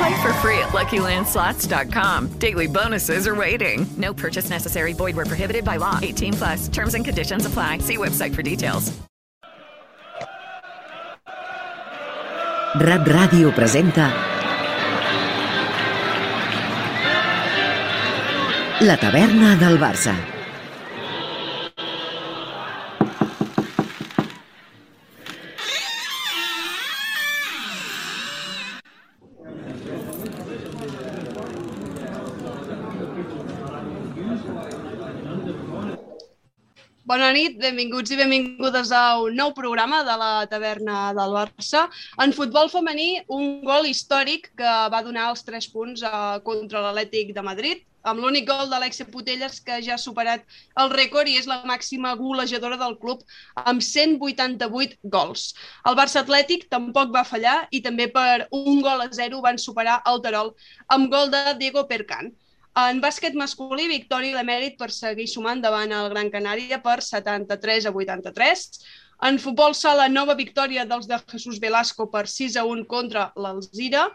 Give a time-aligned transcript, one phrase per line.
[0.00, 2.28] Play for free at LuckyLandSlots.com.
[2.38, 3.86] Daily bonuses are waiting.
[3.98, 4.94] No purchase necessary.
[4.94, 5.98] Void where prohibited by law.
[6.00, 6.68] 18 plus.
[6.68, 7.78] Terms and conditions apply.
[7.78, 8.98] See website for details.
[12.76, 14.10] Rap Ràdio presenta
[18.80, 20.39] La taverna del Barça.
[37.10, 41.80] Bona nit, benvinguts i benvingudes a un nou programa de la taverna del Barça.
[42.22, 47.32] En futbol femení, un gol històric que va donar els tres punts uh, contra l'Atlètic
[47.34, 50.44] de Madrid, amb l'únic gol d'Alexia Putelles que ja ha superat
[50.84, 53.24] el rècord i és la màxima golejadora del club
[53.64, 55.48] amb 188 gols.
[55.90, 59.98] El Barça Atlètic tampoc va fallar i també per un gol a zero van superar
[60.12, 60.54] el Terol
[60.86, 62.30] amb gol de Diego Percan.
[62.78, 67.88] En bàsquet masculí, victòria de mèrit per seguir sumant davant el Gran Canària per 73
[67.90, 68.66] a 83.
[69.26, 74.06] En futbol sala, nova victòria dels de Jesús Velasco per 6 a 1 contra l'Alzira.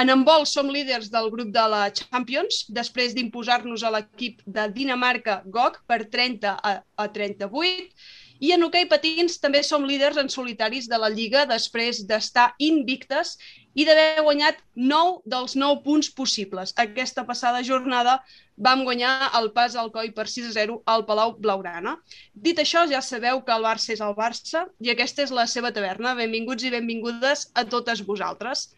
[0.00, 5.42] En handbol som líders del grup de la Champions, després d'imposar-nos a l'equip de Dinamarca
[5.44, 7.92] GOG per 30 a, a 38.
[8.38, 13.34] I en hoquei patins també som líders en solitaris de la Lliga després d'estar invictes
[13.78, 16.72] i d'haver guanyat 9 dels 9 punts possibles.
[16.84, 18.18] Aquesta passada jornada
[18.56, 21.96] vam guanyar el pas al coi per 6 a 0 al Palau Blaugrana.
[22.34, 25.74] Dit això, ja sabeu que el Barça és el Barça i aquesta és la seva
[25.74, 26.16] taverna.
[26.18, 28.68] Benvinguts i benvingudes a totes vosaltres.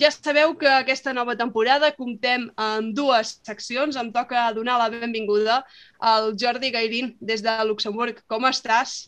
[0.00, 3.96] Ja sabeu que aquesta nova temporada comptem amb dues seccions.
[3.96, 5.62] Em toca donar la benvinguda
[6.00, 8.18] al Jordi Gairín des de Luxemburg.
[8.26, 9.04] Com estàs?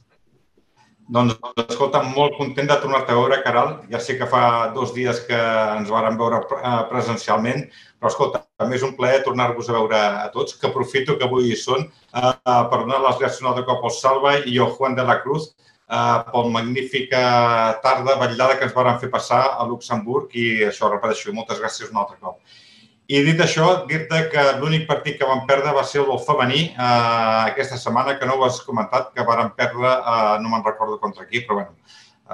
[1.07, 3.77] Doncs, escolta, molt content de tornar-te a veure, Caral.
[3.91, 5.39] Ja sé que fa dos dies que
[5.77, 7.63] ens vàrem veure eh, presencialment,
[7.99, 11.53] però, escolta, també és un plaer tornar-vos a veure a tots, que aprofito que avui
[11.53, 15.07] hi són eh, per donar les gràcies de cop al Salva i al Juan de
[15.07, 15.53] la Cruz
[15.91, 17.25] eh, pel magnífica
[17.83, 22.01] tarda vetllada que ens varen fer passar a Luxemburg i això, repeteixo, moltes gràcies un
[22.03, 22.41] altre cop.
[23.07, 26.63] I dit això, dir-te que l'únic partit que vam perdre va ser el del femení
[26.73, 30.99] eh, aquesta setmana, que no ho has comentat, que vàrem perdre, eh, no me'n recordo
[31.03, 31.77] contra qui, però bueno,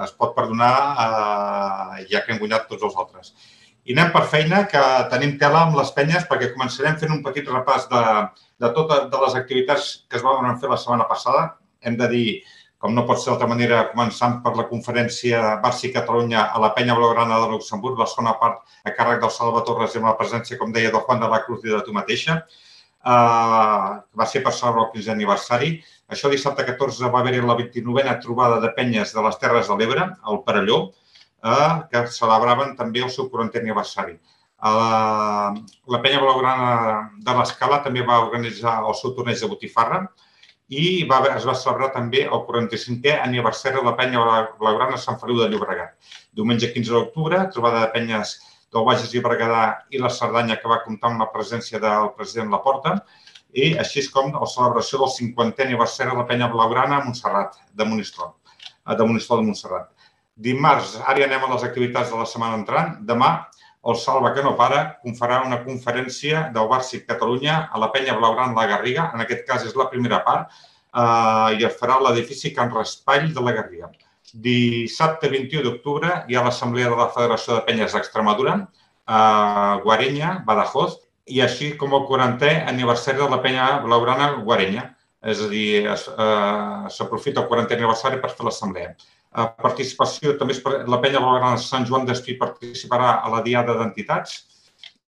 [0.02, 3.34] es pot perdonar eh, ja que hem guanyat tots els altres.
[3.84, 4.80] I anem per feina, que
[5.12, 8.02] tenim tela amb les penyes, perquè començarem fent un petit repàs de,
[8.62, 11.48] de totes de les activitats que es van fer la setmana passada.
[11.82, 12.26] Hem de dir
[12.82, 16.72] com no pot ser d'altra manera, començant per la conferència Barça i Catalunya a la
[16.74, 20.16] penya blaugrana de Luxemburg, la segona part a càrrec del Salva Torres i amb la
[20.18, 22.40] presència, com deia, del Juan de la Cruz i de tu mateixa.
[23.02, 25.70] Uh, va ser per celebrar el 15è aniversari.
[26.10, 30.08] Això dissabte 14 va haver-hi la 29a trobada de penyes de les Terres de l'Ebre,
[30.26, 30.80] al Parelló,
[31.46, 34.18] uh, que celebraven també el seu 40è aniversari.
[34.58, 35.54] Uh,
[35.94, 36.74] la penya blaugrana
[37.22, 40.02] de l'Escala també va organitzar el seu torneig de botifarra,
[40.72, 44.22] i va, es va celebrar també el 45è aniversari de la penya
[44.60, 45.98] blaugrana Sant Feliu de Llobregat.
[46.32, 48.38] Diumenge 15 d'octubre, trobada de penyes
[48.72, 52.54] del Bages i Berguedà i la Cerdanya que va comptar amb la presència del president
[52.54, 52.96] Laporta
[53.52, 57.84] i així com la celebració del 50è aniversari de la penya blaugrana a Montserrat, de
[57.84, 58.32] Monistrol,
[58.88, 59.90] eh, de Monistrol de Montserrat.
[60.46, 62.94] Dimarts, ara anem a les activitats de la setmana entrant.
[63.04, 63.32] Demà,
[63.84, 64.82] el Salva que no para
[65.18, 69.10] farà una conferència del Barça Catalunya a la penya blaugrana de la Garriga.
[69.14, 73.42] En aquest cas és la primera part eh, i es farà l'edifici Can Raspall de
[73.42, 73.90] la Garriga.
[74.32, 78.60] Dissabte 21 d'octubre hi ha l'Assemblea de la Federació de Penyes d'Extremadura
[79.06, 79.22] a
[79.82, 84.90] Guarenya, Badajoz, i així com el 40è aniversari de la penya blaugrana Guarenya.
[85.22, 88.94] És a dir, eh, s'aprofita el 40è aniversari per fer l'assemblea.
[89.32, 94.34] Participació, també la penya blaugrana de Sant Joan d'Espí participarà a la Diada d'Entitats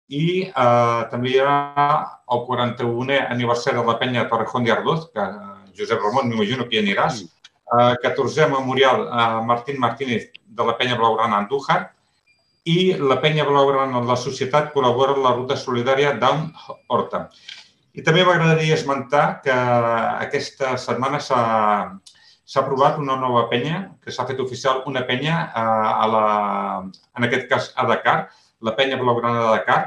[0.09, 1.57] i eh, també hi ha
[2.33, 5.27] el 41è aniversari de la penya Torrejón de Ardoz, que
[5.77, 10.97] Josep Ramon, m'imagino que hi aniràs, eh, 14è memorial a Martín Martínez de la penya
[10.97, 11.91] blaugrana Andújar
[12.65, 16.49] i la penya blaugrana de la societat col·labora en la ruta solidària Down
[16.89, 17.29] Horta.
[17.95, 21.43] I també m'agradaria esmentar que aquesta setmana s'ha
[22.45, 25.65] s'ha aprovat una nova penya, que s'ha fet oficial una penya a,
[26.05, 26.25] a la,
[27.17, 28.19] en aquest cas a Dakar,
[28.65, 29.81] la penya blaugrana de Dakar,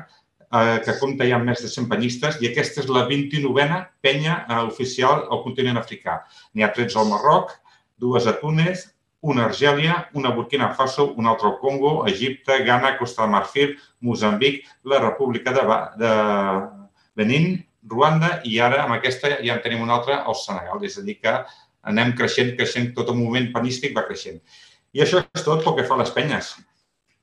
[0.52, 4.44] eh, que compta ja amb més de 100 penyistes, i aquesta és la 29a penya
[4.44, 6.22] eh, oficial al continent africà.
[6.54, 7.54] N'hi ha 13 al Marroc,
[7.98, 8.88] dues a Túnez,
[9.28, 13.34] una a Argèlia, una a Burkina Faso, una altra al Congo, Egipte, Ghana, Costa de
[13.34, 15.64] Marfil, Mozambic, la República de,
[15.98, 16.12] de
[17.18, 17.56] Benin,
[17.88, 20.84] Ruanda i ara amb aquesta ja en tenim una altra al Senegal.
[20.84, 21.34] És a dir, que
[21.92, 24.42] anem creixent, creixent, tot el moviment penístic va creixent.
[24.96, 26.56] I això és tot pel que fa a les penyes.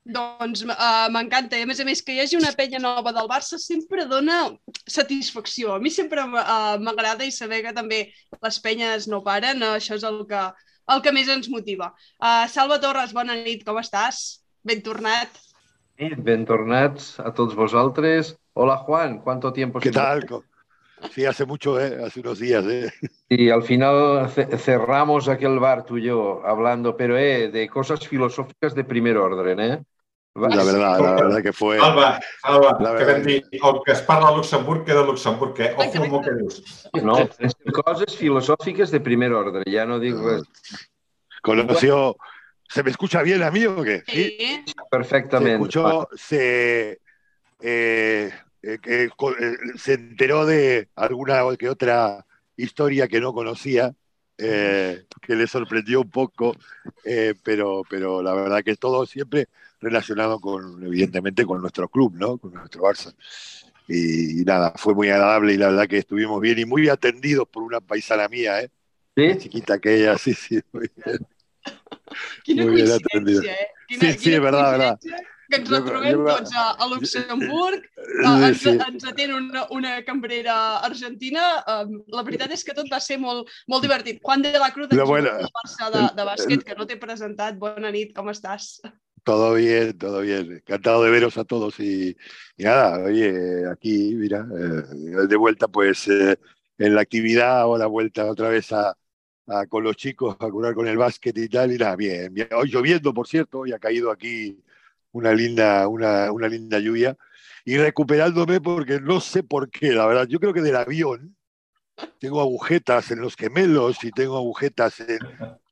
[0.04, 1.56] Doncs uh, m'encanta.
[1.56, 4.50] A més a més, que hi hagi una penya nova del Barça sempre dona
[4.84, 5.72] satisfacció.
[5.72, 8.02] A mi sempre uh, m'agrada i saber que també
[8.44, 9.64] les penyes no paren.
[9.64, 10.44] Uh, això és el que,
[10.92, 11.94] el que més ens motiva.
[12.20, 14.42] Uh, Salva Torres, bona nit, com estàs?
[14.64, 15.40] Ben tornat.
[15.96, 18.34] Ben tornats a tots vosaltres.
[18.52, 19.80] Hola, Juan, ¿cuánto tiempo?
[19.80, 20.26] ¿Qué tal?
[21.10, 21.98] Sí, hace mucho, ¿eh?
[22.04, 22.64] hace unos días.
[22.66, 22.92] ¿eh?
[23.28, 28.74] Y al final cerramos aquel bar tú y yo hablando, pero eh, de cosas filosóficas
[28.74, 29.60] de primer orden.
[29.60, 29.82] ¿eh?
[30.34, 31.78] La verdad, la verdad que fue...
[31.78, 35.54] Alba, Alba, la que vam dir, el que es parla a Luxemburg queda a Luxemburg,
[35.60, 35.74] eh?
[35.76, 36.88] Ojo amb el que dius.
[37.04, 37.28] No,
[37.72, 40.28] coses filosóficas de primer orden, ya no digo...
[40.28, 40.42] res.
[41.40, 42.16] Conoció...
[42.68, 44.02] ¿Se me escucha bien a mí o qué?
[44.08, 44.64] Sí.
[44.90, 45.50] Perfectamente.
[45.50, 47.00] Se escuchó, se...
[47.60, 48.32] Eh,
[48.66, 52.24] eh, que eh, se enteró de alguna que otra
[52.56, 53.94] historia que no conocía,
[54.38, 56.56] eh, que le sorprendió un poco,
[57.04, 59.48] eh, pero, pero la verdad que todo siempre
[59.80, 62.38] relacionado con, evidentemente, con nuestro club, ¿no?
[62.38, 63.14] Con nuestro Barça.
[63.86, 67.46] Y, y, nada, fue muy agradable y la verdad que estuvimos bien y muy atendidos
[67.48, 68.70] por una paisana mía, ¿eh?
[69.16, 69.38] ¿Sí?
[69.38, 71.18] Chiquita que ella, sí, sí, muy bien.
[72.46, 73.42] Muy bien atendida.
[73.42, 73.68] eh?
[73.88, 75.00] Sí, sí, és verdad, verdad.
[75.50, 77.82] Que ens Jo- retrobem jo- tots a, a Luxemburg,
[78.24, 78.68] Sí, ens, sí.
[78.88, 81.62] ens atén una, una cambrera argentina.
[82.12, 84.20] La veritat és que tot va ser molt, molt divertit.
[84.24, 85.30] Juan de la Cruz, jugador bueno,
[85.60, 87.58] Barça de, de bàsquet, que no t'he presentat.
[87.58, 88.80] Bona nit, com estàs?
[89.24, 90.52] Todo bien, todo bien.
[90.60, 92.14] Encantado de veros a todos y,
[92.58, 96.36] y nada, oye, aquí, mira, eh, de vuelta pues eh,
[96.76, 98.94] en la actividad, ahora vuelta otra vez a,
[99.46, 102.48] a- con los chicos a curar con el básquet y tal, y nada, bien, bien.
[102.54, 104.58] Hoy lloviendo, por cierto, hoy ha caído aquí
[105.14, 107.16] una linda, una, una linda lluvia
[107.64, 111.36] y recuperándome porque no sé por qué, la verdad, yo creo que del avión
[112.18, 115.20] tengo agujetas en los gemelos y tengo agujetas en,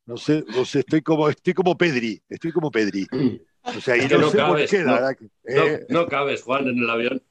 [0.07, 3.07] no sé, no sé, estoy como, estoy como Pedri, estoy como Pedri.
[3.77, 4.95] O sea, y no, no sé cabes, por qué, la no.
[4.95, 5.17] verdad.
[5.17, 7.23] que- No, eh, no cabes, Juan, en el avión.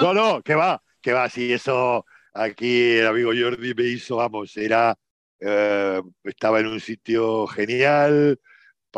[0.00, 4.56] No, no, que va, que va, sí, eso aquí el amigo Jordi me hizo, vamos,
[4.56, 4.96] era,
[5.40, 8.40] eh, estaba en un sitio genial,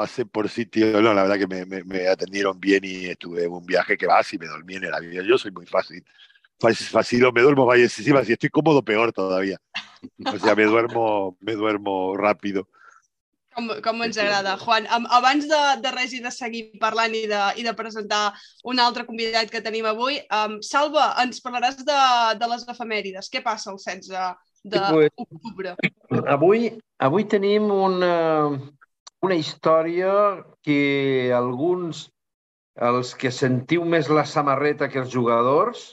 [0.00, 3.52] pasé por sitio, no, la verdad que me, me- me atendieron bien y estuve en
[3.52, 6.02] un viaje que va, si me dormí en el avión, yo soy muy fácil,
[6.58, 9.58] fácil, fácil me duermo, vaya, encima, si estoy cómodo, peor todavía,
[10.34, 12.66] o sea, me duermo, me duermo rápido.
[13.52, 14.56] Com, com ens agrada.
[14.62, 18.20] Juan, abans de, de res i de seguir parlant i de, i de presentar
[18.62, 21.96] un altre convidat que tenim avui, um, Salva, ens parlaràs de,
[22.40, 23.28] de les efemèrides.
[23.32, 24.38] Què passa el 16
[24.94, 25.74] pues- d'octubre?
[26.36, 26.70] Avui,
[27.10, 28.14] avui tenim una,
[29.26, 30.12] una història
[30.64, 32.06] que alguns,
[32.90, 35.90] els que sentiu més la samarreta que els jugadors,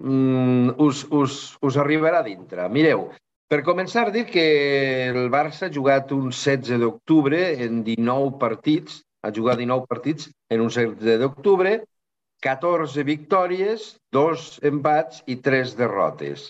[0.00, 2.68] mm, us, us, us arribarà dintre.
[2.72, 3.10] Mireu,
[3.52, 4.46] per començar, dir que
[5.12, 10.64] el Barça ha jugat un 16 d'octubre en 19 partits, ha jugat 19 partits en
[10.64, 11.76] un 16 d'octubre,
[12.42, 16.48] 14 victòries, 2 empats i 3 derrotes.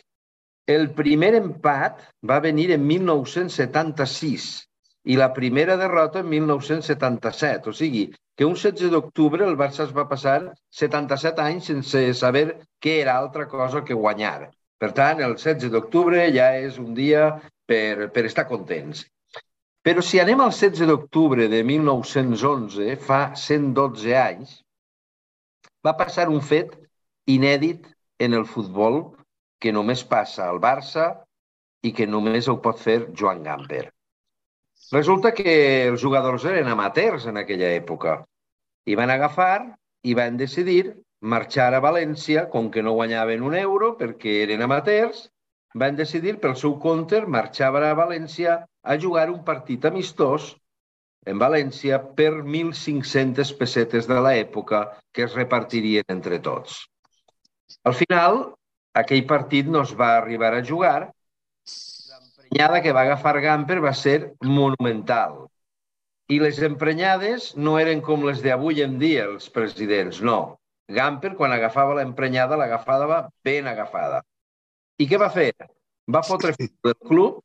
[0.71, 4.63] El primer empat va venir en 1976
[5.05, 7.71] i la primera derrota en 1977.
[7.71, 8.05] O sigui,
[8.37, 10.39] que un 16 d'octubre el Barça es va passar
[10.81, 12.45] 77 anys sense saber
[12.83, 14.51] què era altra cosa que guanyar.
[14.79, 17.29] Per tant, el 16 d'octubre ja és un dia
[17.67, 19.05] per, per estar contents.
[19.83, 24.61] Però si anem al 16 d'octubre de 1911, fa 112 anys,
[25.83, 26.77] va passar un fet
[27.27, 27.89] inèdit
[28.23, 29.03] en el futbol
[29.63, 31.09] que només passa al Barça
[31.83, 33.89] i que només ho pot fer Joan Gamper.
[34.91, 35.53] Resulta que
[35.89, 38.19] els jugadors eren amateurs en aquella època
[38.91, 43.93] i van agafar i van decidir marxar a València, com que no guanyaven un euro
[43.99, 45.29] perquè eren amateurs,
[45.79, 50.51] van decidir pel seu compte marxar a València a jugar un partit amistós
[51.27, 54.83] en València per 1.500 pessetes de l'època
[55.15, 56.83] que es repartirien entre tots.
[57.87, 58.43] Al final,
[58.99, 61.13] aquell partit no es va arribar a jugar,
[62.53, 65.49] l'emprenyada que va agafar Gamper va ser monumental.
[66.29, 70.59] I les emprenyades no eren com les d'avui en dia, els presidents, no.
[70.89, 74.21] Gamper, quan agafava l'emprenyada, l'agafava ben agafada.
[75.01, 75.53] I què va fer?
[76.13, 77.41] Va fotre del club,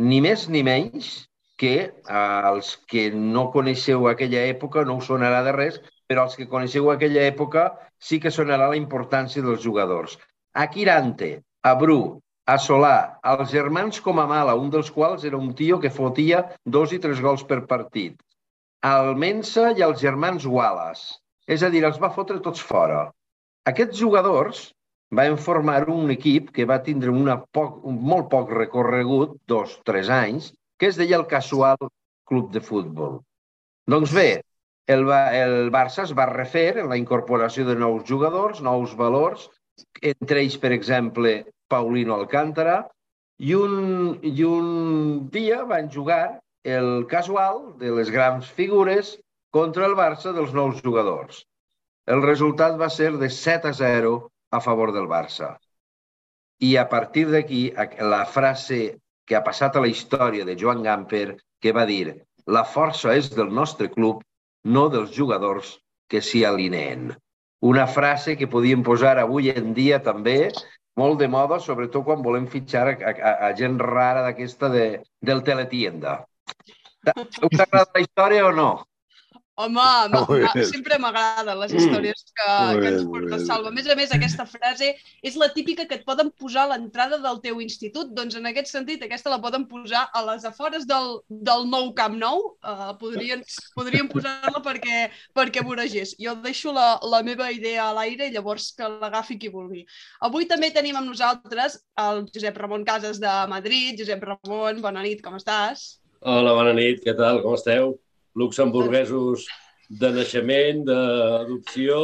[0.00, 5.52] ni més ni menys, que als que no coneixeu aquella època no us sonarà de
[5.52, 7.68] res, però als que coneixeu aquella època
[8.00, 10.16] sí que sonarà la importància dels jugadors.
[10.54, 15.38] A Quirante, a Bru, a Solà, als germans com a Mala, un dels quals era
[15.38, 18.18] un tio que fotia dos i tres gols per partit,
[18.82, 21.18] al Mensa i als germans Wallace.
[21.46, 23.10] És a dir, els va fotre tots fora.
[23.66, 24.70] Aquests jugadors
[25.14, 30.10] van formar un equip que va tindre una poc, un molt poc recorregut, dos, tres
[30.10, 31.90] anys, que es deia el Casual
[32.26, 33.20] Club de Futbol.
[33.86, 34.42] Doncs bé,
[34.90, 39.48] el, el Barça es va refer en la incorporació de nous jugadors, nous valors,
[40.00, 42.82] entre ells, per exemple, Paulino Alcántara,
[43.42, 49.16] i un, i un dia van jugar el casual de les grans figures
[49.50, 51.42] contra el Barça dels nous jugadors.
[52.06, 54.12] El resultat va ser de 7 a 0
[54.52, 55.56] a favor del Barça.
[56.62, 57.62] I a partir d'aquí,
[57.98, 62.64] la frase que ha passat a la història de Joan Gamper, que va dir la
[62.66, 64.22] força és del nostre club,
[64.64, 65.76] no dels jugadors
[66.10, 67.10] que s'hi alineen.
[67.62, 70.50] Una frase que podíem posar avui en dia també
[71.00, 74.86] molt de moda, sobretot quan volem fitxar a, a, a gent rara d'aquesta de,
[75.20, 76.20] del teletienda.
[77.46, 78.70] Us agrada la història o no?
[79.60, 79.84] Home,
[80.72, 83.68] sempre m'agraden les històries que, que ens porta Salva.
[83.68, 87.18] A més a més, aquesta frase és la típica que et poden posar a l'entrada
[87.20, 88.14] del teu institut.
[88.16, 92.16] Doncs en aquest sentit, aquesta la poden posar a les afores del, del nou Camp
[92.16, 92.40] Nou.
[92.64, 93.44] Uh, podrien
[93.76, 95.02] podrien posar-la perquè,
[95.36, 96.14] perquè voregés.
[96.20, 99.84] Jo deixo la, la meva idea a l'aire i llavors que l'agafi qui vulgui.
[100.24, 104.00] Avui també tenim amb nosaltres el Josep Ramon Casas de Madrid.
[104.00, 105.98] Josep Ramon, bona nit, com estàs?
[106.22, 107.98] Hola, bona nit, què tal, com esteu?
[108.38, 109.46] Luxemburguesos
[110.00, 111.98] de naixement, d'adopció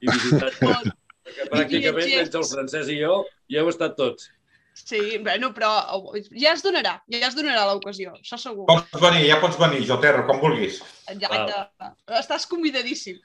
[0.00, 0.60] i visitats.
[1.50, 3.22] Pràcticament, menys el francès i jo,
[3.52, 4.28] ja heu estat tots.
[4.90, 5.70] Sí, bueno, però
[6.34, 8.64] ja es donarà, ja es donarà l'ocasió, això segur.
[8.66, 10.80] Pots venir, ja pots venir, Joterro, com vulguis.
[11.20, 13.20] Ja, ja, estàs convidadíssim.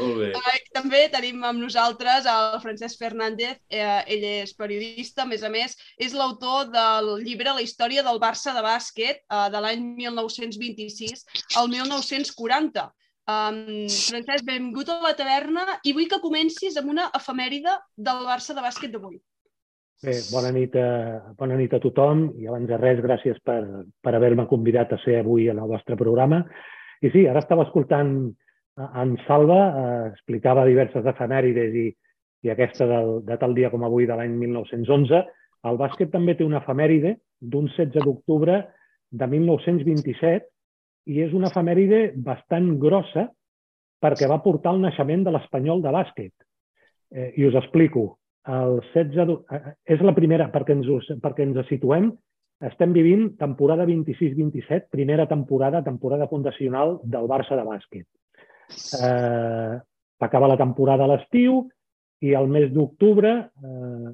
[0.00, 0.32] Molt bé.
[0.74, 5.78] També tenim amb nosaltres el Francesc Fernández, eh, ell és periodista, a més a més,
[6.02, 11.26] és l'autor del llibre La història del Barça de bàsquet eh, de l'any 1926
[11.62, 12.90] al 1940.
[13.30, 18.56] Um, Francesc, benvingut a la taverna i vull que comencis amb una efemèride del Barça
[18.56, 19.22] de bàsquet d'avui.
[20.02, 23.60] Bé, bona nit, a, bona nit a tothom i abans de res, gràcies per,
[24.02, 26.40] per haver-me convidat a ser avui en el vostre programa.
[27.06, 28.10] I sí, ara estava escoltant
[28.82, 31.84] en Salva, eh, explicava diverses efemèrides i,
[32.42, 35.20] i aquesta del, de tal dia com avui de l'any 1911.
[35.70, 38.56] El bàsquet també té una efemèride d'un 16 d'octubre
[39.22, 40.50] de 1927
[41.14, 43.28] i és una efemèride bastant grossa
[44.02, 46.34] perquè va portar el naixement de l'Espanyol de bàsquet.
[47.14, 48.16] Eh, I us explico
[48.48, 49.38] el 16
[49.86, 52.10] és la primera, perquè ens, perquè ens situem,
[52.62, 58.06] estem vivint temporada 26-27, primera temporada, temporada fundacional del Barça de bàsquet.
[59.02, 59.78] Eh,
[60.22, 61.64] acaba la temporada a l'estiu
[62.22, 64.12] i al mes d'octubre eh,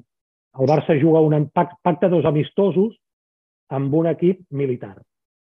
[0.59, 2.97] el Barça juga un pacte dos amistosos
[3.69, 4.97] amb un equip militar,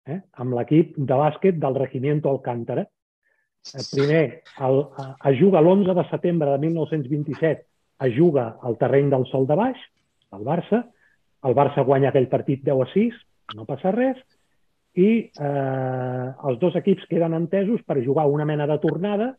[0.06, 2.82] eh, amb l'equip de bàsquet del Regimiento Alcántara.
[2.82, 4.82] Eh, primer, el,
[5.30, 7.67] es juga l'11 de setembre de 1927
[8.06, 9.78] es juga al terreny del sol de baix,
[10.36, 10.84] el Barça,
[11.44, 13.20] el Barça guanya aquell partit 10 a 6,
[13.56, 14.18] no passa res,
[14.98, 19.34] i eh, els dos equips queden entesos per jugar una mena de tornada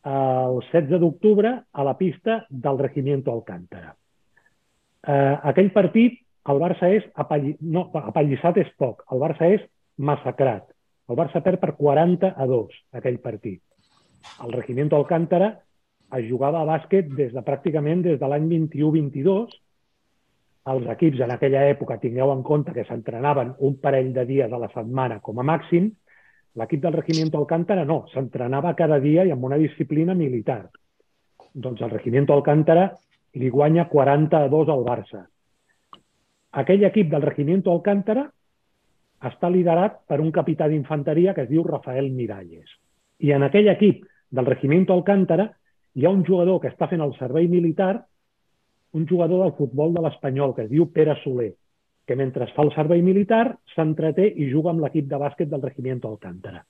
[0.00, 3.94] el 16 d'octubre a la pista del Regimiento Alcántara.
[5.06, 6.18] Eh, aquell partit,
[6.48, 7.54] el Barça és apalli...
[7.60, 9.64] no, apallissat és poc, el Barça és
[9.98, 10.64] massacrat.
[11.10, 13.60] El Barça perd per 40 a 2 aquell partit.
[14.44, 15.58] El Regimiento Alcántara
[16.18, 19.56] es jugava a bàsquet des de pràcticament des de l'any 21-22.
[20.70, 24.58] Els equips en aquella època, tingueu en compte que s'entrenaven un parell de dies a
[24.60, 25.90] la setmana com a màxim,
[26.60, 30.64] l'equip del Regimiento Alcántara no, s'entrenava cada dia i amb una disciplina militar.
[31.54, 32.90] Doncs el Regimiento Alcántara
[33.34, 35.24] li guanya 40 a 2 al Barça.
[36.50, 38.26] Aquell equip del Regimiento Alcántara
[39.30, 42.68] està liderat per un capità d'infanteria que es diu Rafael Miralles.
[43.20, 45.50] I en aquell equip del Regimiento Alcántara
[45.94, 48.06] hi ha un jugador que està fent el servei militar,
[48.92, 51.52] un jugador del futbol de l'Espanyol, que es diu Pere Soler,
[52.06, 53.44] que mentre fa el servei militar
[53.74, 56.64] s'entreté i juga amb l'equip de bàsquet del Regimiento Alcántara.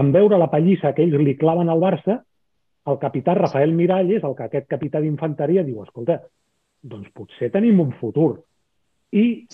[0.00, 2.20] En veure la pallissa que ells li claven al Barça,
[2.88, 6.22] el capità Rafael Miralles, el que aquest capità d'infanteria, diu, escolta,
[6.80, 8.30] doncs potser tenim un futur.
[9.12, 9.44] I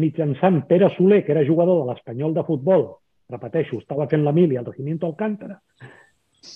[0.00, 2.88] mitjançant Pere Soler, que era jugador de l'Espanyol de futbol,
[3.28, 5.58] repeteixo, estava fent la mili al Regimiento Alcántara,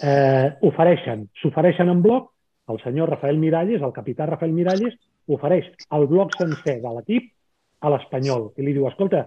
[0.01, 2.31] eh, ofereixen, s'ofereixen en bloc,
[2.73, 4.95] el senyor Rafael Miralles, el capità Rafael Miralles,
[5.29, 7.31] ofereix el bloc sencer de l'equip
[7.83, 8.51] a l'Espanyol.
[8.57, 9.27] I li diu, escolta,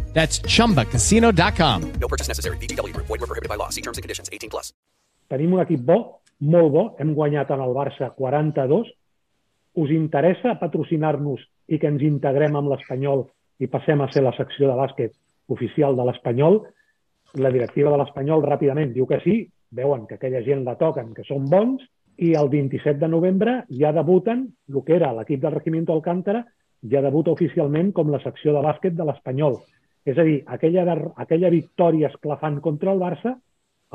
[0.13, 1.93] That's chumbacasino.com.
[1.99, 2.57] No purchase necessary.
[2.57, 3.07] VGW Group.
[3.07, 3.69] Void were prohibited by law.
[3.69, 4.29] See terms and conditions.
[4.31, 4.71] 18 plus.
[5.31, 5.99] tenim un equip bo,
[6.51, 8.91] molt bo, hem guanyat en el Barça 42,
[9.81, 13.23] us interessa patrocinar-nos i que ens integrem amb l'Espanyol
[13.63, 15.15] i passem a ser la secció de bàsquet
[15.55, 16.59] oficial de l'Espanyol?
[17.39, 19.37] La directiva de l'Espanyol ràpidament diu que sí,
[19.71, 21.85] veuen que aquella gent la toquen, que són bons,
[22.19, 26.43] i el 27 de novembre ja debuten el que era l'equip del Regimiento Alcántara,
[26.91, 29.61] ja debuta oficialment com la secció de bàsquet de l'Espanyol.
[30.05, 33.35] És a dir, aquella, aquella victòria esclafant contra el Barça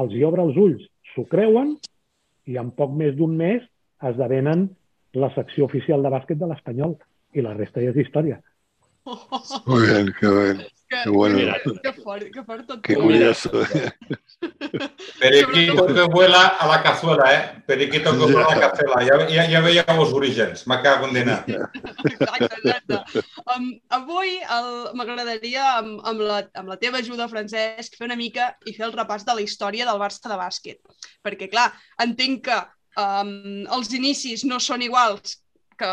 [0.03, 1.75] els hi obre els ulls, s'ho creuen
[2.47, 3.65] i en poc més d'un mes
[4.11, 4.69] esdevenen
[5.17, 6.95] la secció oficial de bàsquet de l'Espanyol
[7.35, 8.39] i la resta ja és història.
[9.67, 10.67] Muy bien, qué bien.
[10.89, 11.39] Qué bueno.
[11.83, 12.81] Que fort, que fort tot.
[12.83, 13.51] Qué curioso.
[15.31, 17.63] Periquito que vuela a la cazuela, eh?
[17.67, 19.01] Periquito que vuela a la cazuela.
[19.07, 20.67] Ja, ja, ja veia els orígens.
[20.67, 21.39] Me cago en dinar.
[21.49, 23.23] Exacte, exacte.
[23.57, 28.53] Um, avui el- m'agradaria, amb, amb, la, amb la teva ajuda, Francesc, fer una mica
[28.67, 30.81] i fer el repàs de la història del Barça de bàsquet.
[31.25, 31.71] Perquè, clar,
[32.03, 32.61] entenc que
[33.01, 35.41] um, els inicis no són iguals
[35.79, 35.91] que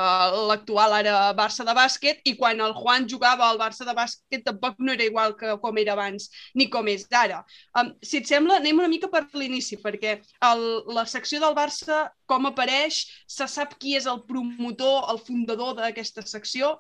[0.49, 4.79] l'actual ara Barça de bàsquet i quan el Juan jugava al Barça de bàsquet tampoc
[4.79, 7.43] no era igual que com era abans ni com és ara.
[7.79, 10.17] Um, si et sembla, anem una mica per l'inici, perquè
[10.49, 15.77] el, la secció del Barça, com apareix, se sap qui és el promotor, el fundador
[15.79, 16.77] d'aquesta secció?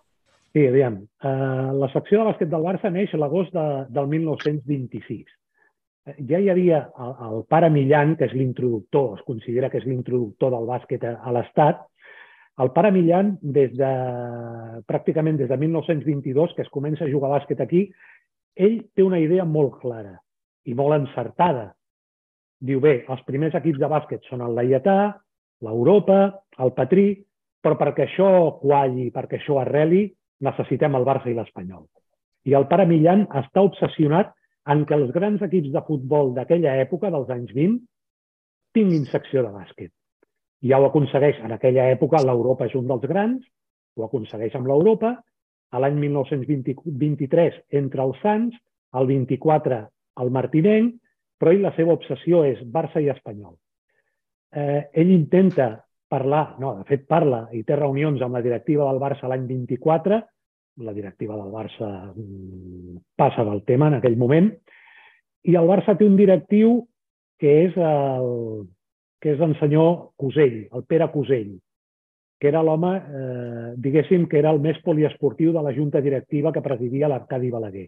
[0.53, 0.99] Sí, aviam.
[1.25, 5.25] Uh, la secció de bàsquet del Barça neix l'agost de, del 1926.
[6.05, 9.87] Eh, Ja hi havia el, el pare Millan, que és l'introductor, es considera que és
[9.87, 11.81] l'introductor del bàsquet a, a l'Estat.
[12.61, 13.91] El pare Millan, des de,
[14.89, 17.87] pràcticament des de 1922, que es comença a jugar a bàsquet aquí,
[18.53, 20.19] ell té una idea molt clara
[20.69, 21.71] i molt encertada.
[22.61, 24.97] Diu, bé, els primers equips de bàsquet són el Laietà,
[25.65, 26.19] l'Europa,
[26.61, 27.07] el Patrí,
[27.63, 28.29] però perquè això
[28.61, 30.05] qualli, perquè això arreli,
[30.45, 31.87] necessitem el Barça i l'Espanyol.
[32.45, 34.33] I el pare Millan està obsessionat
[34.69, 37.81] en que els grans equips de futbol d'aquella època, dels anys 20,
[38.75, 39.91] tinguin secció de bàsquet.
[40.63, 41.41] Ja ho aconsegueix.
[41.43, 43.43] En aquella època l'Europa és un dels grans,
[43.97, 45.15] ho aconsegueix amb l'Europa.
[45.73, 48.55] A l'any 1923 entra el Sants,
[48.93, 49.79] el 24
[50.21, 50.99] el Martinenc,
[51.39, 53.55] però ell la seva obsessió és Barça i Espanyol.
[54.53, 55.73] Eh, ell intenta
[56.13, 60.19] parlar, no, de fet parla i té reunions amb la directiva del Barça l'any 24,
[60.85, 64.51] la directiva del Barça mm, passa del tema en aquell moment,
[65.49, 66.83] i el Barça té un directiu
[67.41, 68.29] que és el,
[69.23, 71.53] que és el senyor Cusell, el Pere Cusell,
[72.43, 76.63] que era l'home, eh, diguéssim, que era el més poliesportiu de la junta directiva que
[76.65, 77.85] presidia l'Arcadi Balaguer.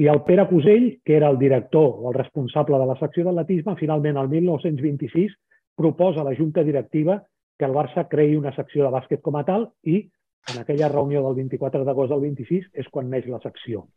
[0.00, 3.76] I el Pere Cusell, que era el director o el responsable de la secció d'atletisme,
[3.76, 5.36] finalment, el 1926,
[5.76, 7.20] proposa a la junta directiva
[7.58, 10.06] que el Barça creï una secció de bàsquet com a tal i
[10.54, 13.90] en aquella reunió del 24 d'agost del 26 és quan neix la secció.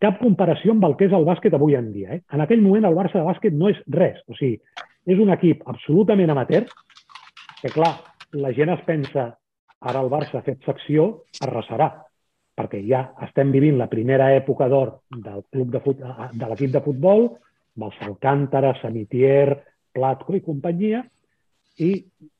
[0.00, 2.16] Cap comparació amb el que és el bàsquet avui en dia.
[2.16, 2.22] Eh?
[2.32, 4.22] En aquell moment el Barça de bàsquet no és res.
[4.32, 4.56] O sigui,
[5.06, 6.64] és un equip absolutament amateur,
[7.60, 7.92] que clar,
[8.32, 9.26] la gent es pensa
[9.80, 11.10] ara el Barça ha fet secció,
[11.44, 11.90] arrasarà,
[12.56, 16.00] perquè ja estem vivint la primera època d'or del club de, fut...
[16.00, 17.26] de l'equip de futbol,
[17.76, 19.56] amb els Alcántara, Samitier,
[19.96, 21.02] Platco i companyia,
[21.80, 21.90] i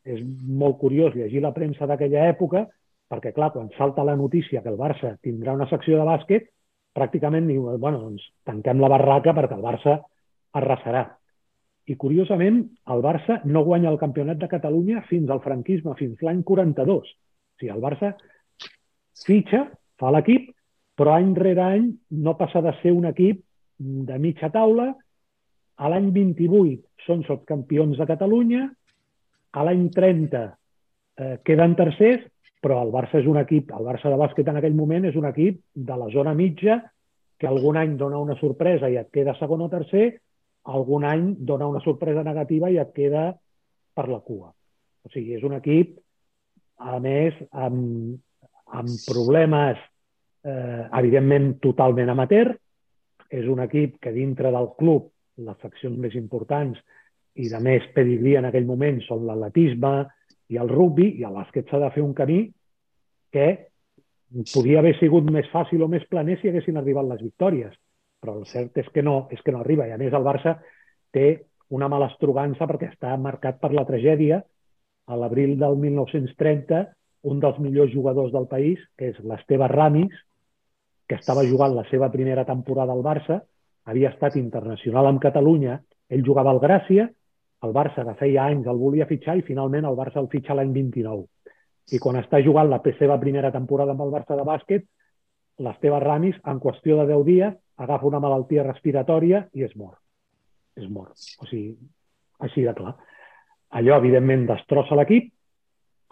[0.05, 0.21] és
[0.61, 2.67] molt curiós llegir la premsa d'aquella època,
[3.11, 6.51] perquè, clar, quan salta la notícia que el Barça tindrà una secció de bàsquet,
[6.97, 9.97] pràcticament diu, bueno, doncs tanquem la barraca perquè el Barça
[10.59, 11.05] arrasarà.
[11.91, 16.43] I, curiosament, el Barça no guanya el campionat de Catalunya fins al franquisme, fins l'any
[16.47, 17.11] 42.
[17.11, 18.15] O sigui, el Barça
[19.27, 19.65] fitxa,
[20.01, 20.51] fa l'equip,
[20.97, 21.87] però any rere any
[22.25, 23.41] no passa de ser un equip
[23.79, 24.91] de mitja taula.
[25.81, 28.67] A l'any 28 són subcampions de Catalunya,
[29.57, 32.27] a l'any 30 eh, queden tercers,
[32.61, 35.27] però el Barça és un equip, el Barça de bàsquet en aquell moment és un
[35.29, 36.81] equip de la zona mitja
[37.41, 40.21] que algun any dona una sorpresa i et queda segon o tercer,
[40.69, 43.31] algun any dona una sorpresa negativa i et queda
[43.97, 44.51] per la cua.
[45.05, 45.97] O sigui, és un equip,
[46.85, 48.19] a més, amb,
[48.77, 49.81] amb problemes,
[50.45, 52.53] eh, evidentment, totalment amateur.
[53.31, 55.09] És un equip que dintre del club
[55.41, 56.81] les seccions més importants
[57.41, 59.95] i de més pedigrí en aquell moment són l'atletisme
[60.51, 62.41] i el rugby, i el bàsquet s'ha de fer un camí
[63.31, 63.47] que
[64.53, 67.75] podia haver sigut més fàcil o més planer si haguessin arribat les victòries,
[68.21, 69.87] però el cert és que no, és que no arriba.
[69.87, 70.57] I a més el Barça
[71.15, 71.27] té
[71.71, 74.43] una mala estrogança perquè està marcat per la tragèdia.
[75.11, 76.83] A l'abril del 1930,
[77.31, 80.13] un dels millors jugadors del país, que és l'Esteve Ramis,
[81.09, 83.41] que estava jugant la seva primera temporada al Barça,
[83.91, 87.09] havia estat internacional amb Catalunya, ell jugava al Gràcia,
[87.67, 90.73] el Barça de feia anys el volia fitxar i finalment el Barça el fitxa l'any
[90.73, 91.27] 29.
[91.93, 94.87] I quan està jugant la seva primera temporada amb el Barça de bàsquet,
[95.61, 99.99] l'Esteve Ramis, en qüestió de 10 dies, agafa una malaltia respiratòria i es mor.
[100.77, 101.11] Es mor.
[101.41, 101.75] O sigui,
[102.41, 102.95] així de clar.
[103.77, 105.29] Allò, evidentment, destrossa l'equip.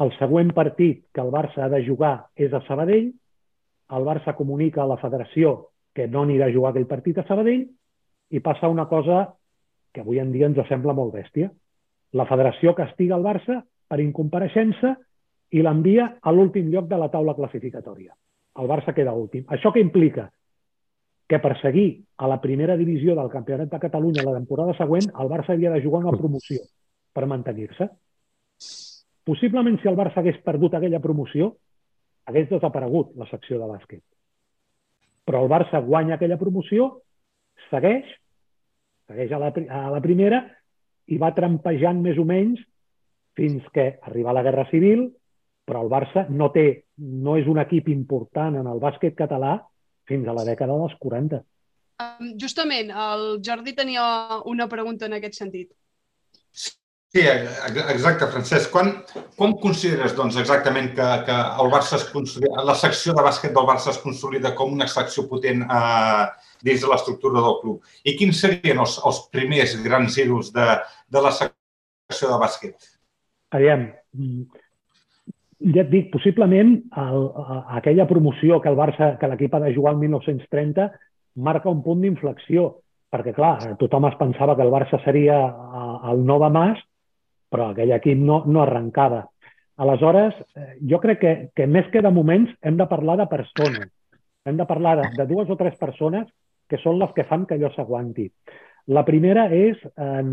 [0.04, 3.08] El següent partit que el Barça ha de jugar és a Sabadell.
[3.96, 7.64] El Barça comunica a la federació que no anirà a jugar aquell partit a Sabadell
[8.30, 9.24] i passa una cosa
[9.92, 11.50] que avui en dia ens sembla molt bèstia.
[12.12, 14.94] La federació castiga el Barça per incompareixença
[15.52, 18.12] i l'envia a l'últim lloc de la taula classificatòria.
[18.58, 19.44] El Barça queda últim.
[19.48, 20.28] Això què implica?
[21.28, 25.30] Que per seguir a la primera divisió del Campionat de Catalunya la temporada següent, el
[25.30, 26.64] Barça havia de jugar una promoció
[27.12, 27.88] per mantenir-se.
[29.28, 31.52] Possiblement, si el Barça hagués perdut aquella promoció,
[32.28, 34.02] hagués desaparegut la secció de bàsquet.
[35.28, 36.88] Però el Barça guanya aquella promoció,
[37.68, 38.08] segueix,
[39.08, 40.42] segueix a la, a la primera
[41.08, 42.60] i va trampejant més o menys
[43.38, 45.06] fins que arriba la Guerra Civil,
[45.68, 46.66] però el Barça no té,
[46.98, 49.58] no és un equip important en el bàsquet català
[50.08, 51.40] fins a la dècada dels 40.
[51.98, 54.04] Um, justament, el Jordi tenia
[54.46, 55.72] una pregunta en aquest sentit.
[57.08, 58.68] Sí, exacte, Francesc.
[58.68, 58.90] Quan,
[59.38, 63.68] quan consideres doncs, exactament que, que el Barça es consolida, la secció de bàsquet del
[63.68, 66.26] Barça es consolida com una secció potent eh,
[66.68, 67.94] dins de l'estructura del club?
[68.04, 70.66] I quins serien els, els primers grans heros de,
[71.08, 72.90] de la secció de bàsquet?
[73.56, 73.86] Aviam,
[75.64, 76.74] ja et dic, possiblement
[77.06, 77.24] el,
[77.78, 80.90] aquella promoció que el Barça, que l'equip ha de jugar el 1930,
[81.40, 82.68] marca un punt d'inflexió,
[83.08, 85.40] perquè, clar, tothom es pensava que el Barça seria
[86.12, 86.84] el Nova Mas,
[87.48, 89.24] però aquell equip no, no arrencava.
[89.78, 90.34] Aleshores,
[90.90, 93.90] jo crec que, que més que de moments hem de parlar de persones.
[94.44, 96.26] Hem de parlar de, de dues o tres persones
[96.68, 98.26] que són les que fan que allò s'aguanti.
[98.92, 100.24] La primera és, eh,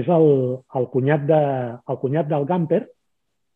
[0.00, 0.28] és el,
[0.74, 1.40] el, cunyat de,
[1.88, 2.82] el cunyat del Gamper,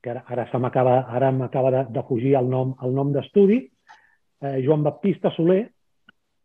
[0.00, 3.60] que ara, ara m'acaba ara m'acaba de, de fugir el nom, el nom d'estudi,
[4.40, 5.64] eh, Joan Baptista Soler,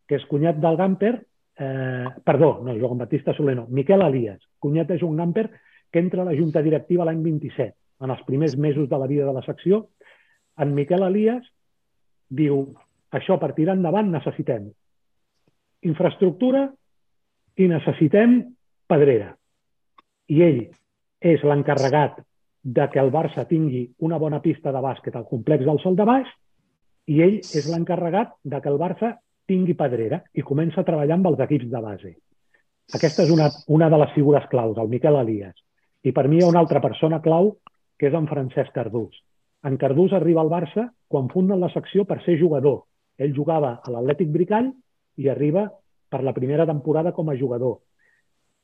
[0.09, 1.13] que és cunyat del Gamper,
[1.57, 5.49] eh, perdó, no, Joan Baptista Soler no, Miquel Elias, cunyat de Joan Gamper,
[5.91, 9.25] que entra a la Junta Directiva l'any 27, en els primers mesos de la vida
[9.25, 9.89] de la secció.
[10.59, 11.45] En Miquel Elias
[12.29, 12.73] diu,
[13.11, 14.67] això per tirar endavant necessitem
[15.85, 16.65] infraestructura
[17.61, 18.39] i necessitem
[18.89, 19.35] pedrera.
[20.27, 20.63] I ell
[21.21, 22.19] és l'encarregat
[22.65, 26.07] de que el Barça tingui una bona pista de bàsquet al complex del Sol de
[26.07, 26.31] Baix
[27.13, 29.13] i ell és l'encarregat de que el Barça
[29.49, 32.11] tingui pedrera i comença a treballar amb els equips de base.
[32.93, 35.55] Aquesta és una, una de les figures claus, el Miquel Elias.
[36.05, 37.55] I per mi hi ha una altra persona clau,
[37.97, 39.15] que és en Francesc Cardús.
[39.65, 42.83] En Cardús arriba al Barça quan funden la secció per ser jugador.
[43.17, 44.69] Ell jugava a l'Atlètic Bricall
[45.17, 45.69] i arriba
[46.11, 47.79] per la primera temporada com a jugador.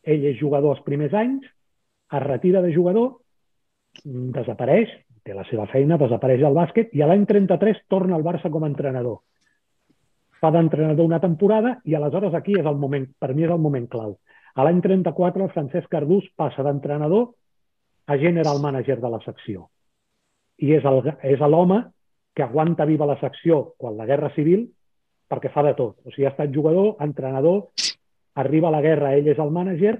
[0.03, 1.45] Ell és jugador els primers anys,
[2.11, 3.15] es retira de jugador
[4.03, 4.91] desapareix,
[5.25, 8.63] té la seva feina, desapareix el bàsquet i a l'any 33 torna al Barça com
[8.63, 9.19] a entrenador.
[10.41, 13.87] Fa d'entrenador una temporada i aleshores aquí és el moment, per mi és el moment
[13.91, 14.15] clau.
[14.57, 17.29] A l'any 34 el Francesc Cardús passa d'entrenador
[18.07, 19.67] a general manager de la secció.
[20.57, 21.79] I és l'home
[22.35, 24.65] que aguanta viva la secció quan la guerra civil
[25.31, 25.95] perquè fa de tot.
[26.03, 27.69] O sigui, ha estat jugador, entrenador,
[28.35, 29.95] arriba la guerra, ell és el mànager,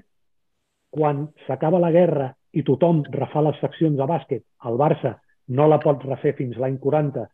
[0.92, 5.14] quan s'acaba la guerra i tothom refà les seccions de bàsquet, el Barça
[5.56, 7.24] no la pot refer fins l'any 40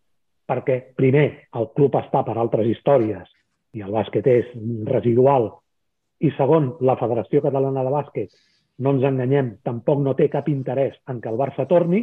[0.49, 1.27] perquè, primer,
[1.61, 3.29] el club està per altres històries
[3.77, 4.53] i el bàsquet és
[4.89, 5.51] residual
[6.25, 8.33] i segon, la Federació Catalana de Bàsquet,
[8.83, 12.01] no ens enganyem, tampoc no té cap interès en que el Barça torni,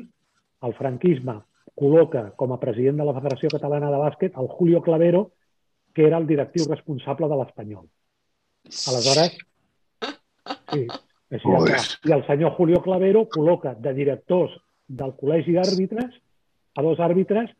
[0.63, 1.39] el franquisme
[1.75, 5.25] col·loca com a president de la Federació Catalana de Bàsquet el Julio Clavero,
[5.95, 7.83] que era el directiu responsable de l'Espanyol.
[8.91, 9.35] Aleshores,
[10.71, 10.85] sí,
[11.35, 11.51] així
[12.09, 14.55] I el senyor Julio Clavero col·loca de directors
[14.87, 16.17] del col·legi d'àrbitres
[16.75, 17.51] a dos àrbitres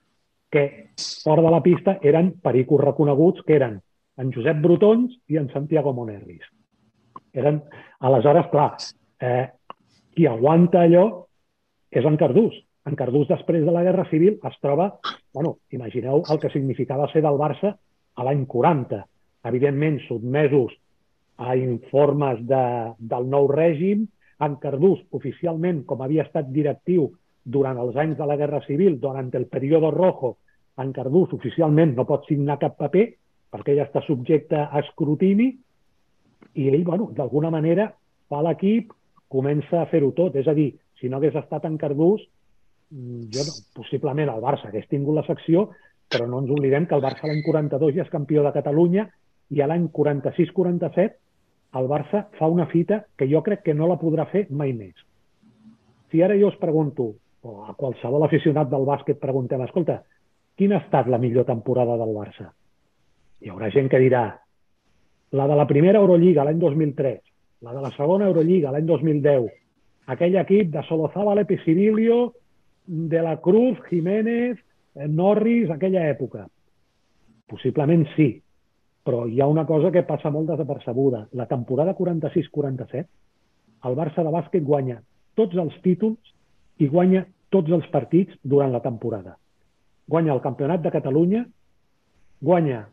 [0.52, 0.92] que
[1.24, 3.80] fora de la pista eren pericos reconeguts, que eren
[4.18, 6.46] en Josep Brutons i en Santiago Monerris.
[7.36, 7.62] Eren,
[8.00, 8.76] aleshores, clar,
[9.20, 9.50] eh,
[10.16, 11.26] qui aguanta allò
[11.92, 12.56] és en Cardús.
[12.86, 14.94] En Cardús, després de la Guerra Civil, es troba,
[15.34, 17.74] bueno, imagineu el que significava ser del Barça
[18.16, 19.02] a l'any 40.
[19.50, 20.76] Evidentment, sotmesos
[21.38, 22.64] a informes de,
[23.00, 24.06] del nou règim,
[24.46, 27.10] en Cardús, oficialment, com havia estat directiu
[27.46, 30.38] durant els anys de la Guerra Civil, durant el període rojo,
[30.82, 33.06] en Cardús oficialment no pot signar cap paper
[33.54, 35.48] perquè ell està subjecte a escrutini
[36.60, 37.88] i ell, bueno, d'alguna manera
[38.30, 38.92] fa l'equip,
[39.32, 40.36] comença a fer-ho tot.
[40.36, 42.24] És a dir, si no hagués estat en Cardús,
[42.92, 45.70] mm, jo, possiblement el Barça hagués tingut la secció,
[46.12, 49.08] però no ens oblidem que el Barça l'any 42 ja és campió de Catalunya
[49.52, 51.16] i a l'any 46-47
[51.80, 54.96] el Barça fa una fita que jo crec que no la podrà fer mai més.
[56.12, 60.00] Si ara jo us pregunto, o a qualsevol aficionat del bàsquet preguntem, escolta,
[60.58, 62.50] quina ha estat la millor temporada del Barça?
[63.42, 64.26] Hi haurà gent que dirà
[65.38, 67.20] la de la primera Eurolliga l'any 2003,
[67.68, 69.52] la de la segona Eurolliga l'any 2010,
[70.16, 72.34] aquell equip de Solozábal, Epicibilio,
[72.86, 74.58] de la Cruz, Jiménez,
[74.96, 76.46] Norris, aquella època.
[77.50, 78.30] Possiblement sí,
[79.06, 81.28] però hi ha una cosa que passa molt desapercebuda.
[81.38, 83.06] La temporada 46-47,
[83.86, 85.02] el Barça de bàsquet guanya
[85.38, 86.35] tots els títols
[86.80, 89.38] i guanya tots els partits durant la temporada.
[90.08, 91.46] Guanya el Campionat de Catalunya,
[92.42, 92.86] guanya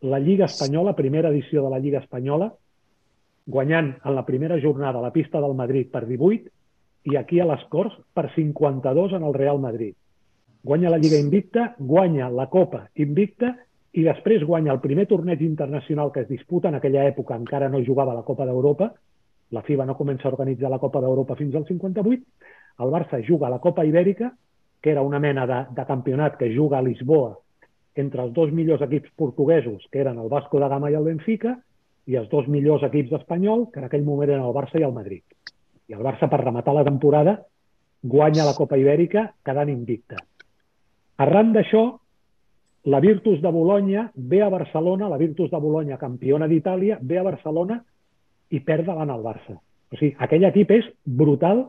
[0.00, 2.50] la Lliga Espanyola, primera edició de la Lliga Espanyola,
[3.46, 6.50] guanyant en la primera jornada la pista del Madrid per 18
[7.10, 9.94] i aquí a les Corts per 52 en el Real Madrid.
[10.62, 13.54] Guanya la Lliga Invicta, guanya la Copa Invicta
[13.96, 17.80] i després guanya el primer torneig internacional que es disputa en aquella època, encara no
[17.86, 18.92] jugava la Copa d'Europa,
[19.50, 22.22] la FIBA no comença a organitzar la Copa d'Europa fins al 58,
[22.80, 24.32] el Barça juga a la Copa Ibèrica,
[24.80, 27.36] que era una mena de, de campionat que juga a Lisboa
[27.94, 31.56] entre els dos millors equips portuguesos, que eren el Vasco da Gama i el Benfica,
[32.06, 34.94] i els dos millors equips espanyol, que en aquell moment eren el Barça i el
[34.94, 35.22] Madrid.
[35.90, 37.40] I el Barça, per rematar la temporada,
[38.02, 40.16] guanya la Copa Ibèrica quedant invicta.
[41.20, 41.82] Arran d'això,
[42.88, 47.26] la Virtus de Bologna ve a Barcelona, la Virtus de Bologna, campiona d'Itàlia, ve a
[47.26, 47.82] Barcelona
[48.50, 49.58] i perd davant el Barça.
[49.90, 51.66] O sigui, aquell equip és brutal,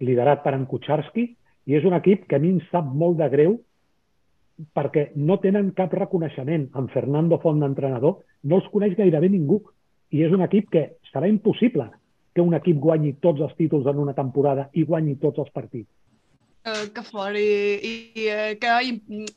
[0.00, 1.28] liderat per en Kucharski,
[1.66, 3.56] i és un equip que a mi em sap molt de greu
[4.76, 6.70] perquè no tenen cap reconeixement.
[6.78, 9.60] En Fernando Font, d'entrenador, no els coneix gairebé ningú.
[10.14, 11.90] I és un equip que serà impossible
[12.36, 15.88] que un equip guanyi tots els títols en una temporada i guanyi tots els partits.
[16.66, 17.78] Uh, que fort, i,
[18.18, 18.72] i uh, que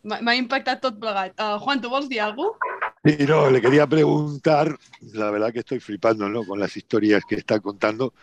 [0.10, 1.36] m'ha impactat tot plegat.
[1.38, 2.80] Uh, Juan, ¿tú vols dir alguna cosa?
[3.06, 4.76] Sí, no, le quería preguntar,
[5.14, 6.44] la verdad que estoy flipando ¿no?
[6.44, 8.14] con las historias que está contando,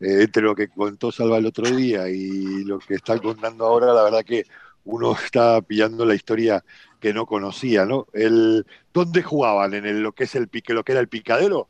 [0.00, 3.92] eh, entre lo que contó Salva el otro día y lo que está contando ahora,
[3.92, 4.44] la verdad que
[4.84, 6.64] uno está pillando la historia
[7.00, 8.06] que no conocía, ¿no?
[8.12, 9.74] El, ¿Dónde jugaban?
[9.74, 11.68] ¿En el, lo que es el pique, lo que era el picadero?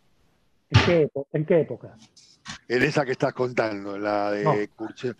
[0.70, 1.96] ¿En qué, ¿En qué época?
[2.68, 4.54] En esa que estás contando, la de No.
[4.76, 5.12] Curche.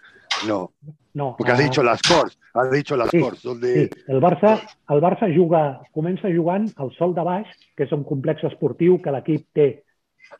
[0.46, 0.72] No.
[1.14, 3.84] No, Porque has dicho las Corts, has dicho las Sí, Corts, donde...
[3.84, 7.46] Sí, el Barça, el Barça juga, comença jugant al Sol de Baix,
[7.78, 9.83] que és un complex esportiu que l'equip té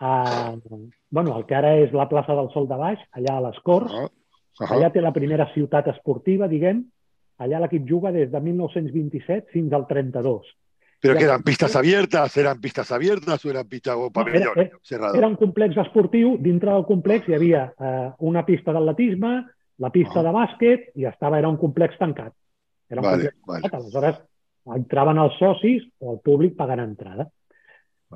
[0.01, 0.55] a,
[1.11, 3.93] bueno, el que ara és la plaça del Sol de Baix, allà a les Corts.
[4.61, 4.75] Ajá.
[4.77, 6.85] Allà té la primera ciutat esportiva, diguem.
[7.43, 10.47] Allà l'equip juga des de 1927 fins al 32.
[11.01, 11.19] ¿Pero Ya.
[11.19, 12.37] que eran pistas abiertas?
[12.37, 15.19] ¿Eran pistas abiertas o eran pistas o pabellones era- cerrados?
[15.19, 19.45] Era un complex esportiu, dintre del complex hi havia eh, una pista d'atletisme,
[19.79, 22.33] la pista de bàsquet i estava, era un complex tancat.
[22.89, 24.23] Era un Vale, complex tancat, aleshores
[24.77, 27.29] entraven els socis o el públic pagant entrada.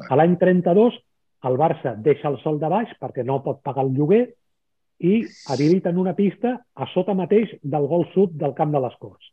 [0.09, 0.95] A l'any 32
[1.45, 4.25] el Barça deixa el sol de baix perquè no pot pagar el lloguer
[4.99, 5.21] i
[5.53, 9.29] habiliten una pista a sota mateix del gol sud del camp de les Corts.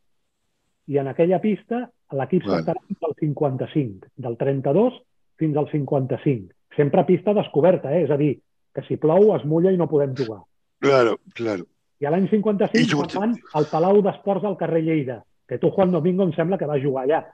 [0.86, 2.60] I en aquella pista l'equip Vale.
[2.60, 5.00] s'estarà fins al 55, del 32
[5.36, 6.52] fins al 55.
[6.76, 8.04] Sempre pista descoberta, eh?
[8.04, 8.36] és a dir,
[8.72, 10.42] que si plou es mulla i no podem jugar.
[10.78, 11.64] Claro, claro.
[11.98, 15.70] I a l'any 55 I just- van al Palau d'Esports del carrer Lleida, que tu,
[15.70, 17.24] Juan Domingo, em sembla que va jugar allà,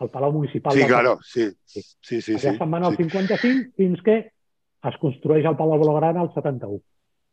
[0.00, 0.72] al Palau Municipal.
[0.74, 1.50] Sí, claro, sí.
[1.64, 2.38] Sí, sí, sí.
[2.38, 3.04] Se'n van al sí.
[3.04, 4.16] 55 fins que
[4.84, 6.80] es construeix el Palau Blaugrana al 71.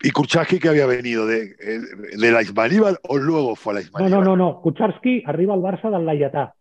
[0.04, 1.28] ¿Y Kurchaski que había venido?
[1.28, 1.80] ¿De, eh,
[2.17, 4.12] de la Ismaníbal o luego fue a la No, Ismaníbal?
[4.24, 4.62] no, no, no.
[4.62, 6.54] Kucharski arriba al Barça del Laietà.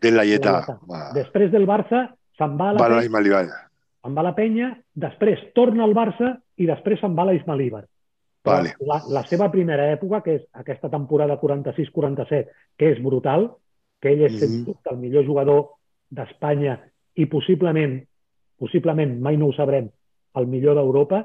[0.00, 0.40] De la Del.
[0.40, 0.78] Laietà.
[0.90, 2.06] Va, Després del Barça
[2.38, 3.50] se'n va a la, va a la Ismaníbal.
[4.02, 7.34] se'n va a la Penya, després torna al Barça i després se'n va a la
[7.34, 7.84] Ismalíbar.
[8.46, 8.76] Vale.
[8.86, 12.46] La, la seva primera època, que és aquesta temporada 46-47,
[12.78, 13.50] que és brutal,
[14.02, 15.62] que ell és, mm sens dubte, el millor jugador
[16.10, 16.76] d'Espanya
[17.16, 17.98] i possiblement,
[18.60, 19.88] possiblement, mai no ho sabrem,
[20.36, 21.24] el millor d'Europa,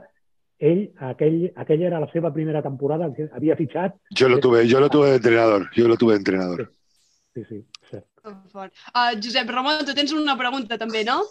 [0.62, 3.98] ell, aquell, aquella era la seva primera temporada que havia fitxat.
[4.12, 5.70] Yo lo tuve, yo lo tuve de entrenador.
[5.76, 6.72] Yo lo tuve de entrenador.
[7.34, 8.06] Sí, sí, cert.
[8.22, 8.74] Que fort.
[8.94, 11.24] Uh, Josep Ramon, tu tens una pregunta també, no?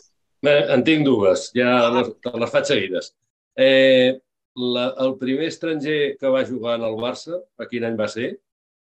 [0.43, 3.13] Eh, En tinc dues, ja les, te les faig seguides.
[3.55, 4.19] Eh,
[4.57, 8.33] la, el primer estranger que va jugar en el Barça, a quin any va ser?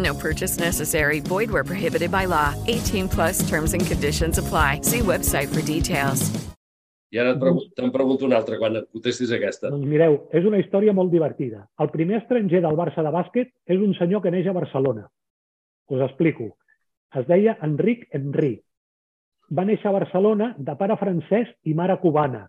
[0.00, 1.20] No purchase necessary.
[1.20, 2.54] Void where prohibited by law.
[2.66, 4.80] 18 plus terms and conditions apply.
[4.82, 6.30] See website for details.
[7.10, 9.72] I ara te'n pregunto una altra quan et contestis aquesta.
[9.72, 11.64] Doncs mireu, és una història molt divertida.
[11.82, 15.08] El primer estranger del Barça de bàsquet és un senyor que neix a Barcelona.
[15.90, 16.52] Us explico.
[17.18, 18.52] Es deia Enric Henry.
[19.50, 22.44] Va néixer a Barcelona de pare francès i mare cubana.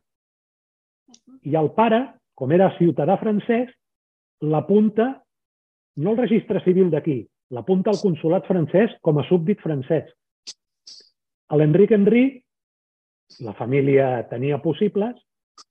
[1.42, 2.04] I el pare,
[2.38, 3.74] com era ciutadà francès,
[4.46, 5.10] l'apunta,
[5.98, 10.08] no al registre civil d'aquí, l'apunta al consulat francès com a súbdit francès.
[11.52, 12.26] L'Enric Henry,
[13.44, 15.18] la família tenia possibles,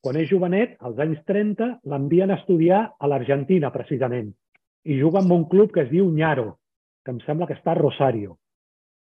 [0.05, 4.29] quan és jovenet, als anys 30, l'envien a estudiar a l'Argentina, precisament,
[4.85, 6.59] i juga en un club que es diu Ñaro,
[7.05, 8.37] que em sembla que està a Rosario.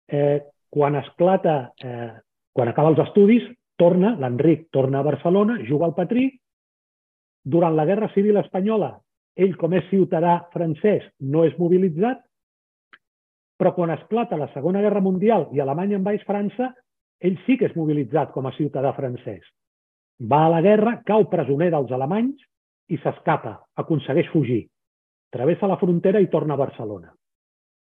[0.08, 0.40] Eh,
[0.72, 2.12] quan esclata, eh,
[2.56, 3.44] quan acaba els estudis,
[3.80, 6.30] torna, l'Enric torna a Barcelona, juga al Patrí.
[7.44, 8.94] Durant la Guerra Civil Espanyola,
[9.36, 12.24] ell, com és ciutadà francès, no és mobilitzat,
[13.60, 16.72] però quan esclata la Segona Guerra Mundial i Alemanya envaeix França,
[17.20, 19.44] ell sí que és mobilitzat com a ciutadà francès.
[20.32, 22.40] Va a la guerra, cau presoner dels alemanys
[22.90, 24.62] i s'escapa, aconsegueix fugir.
[25.36, 27.12] Travessa la frontera i torna a Barcelona.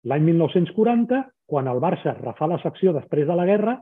[0.10, 3.78] L'any 1940, quan el Barça refà la secció després de la guerra,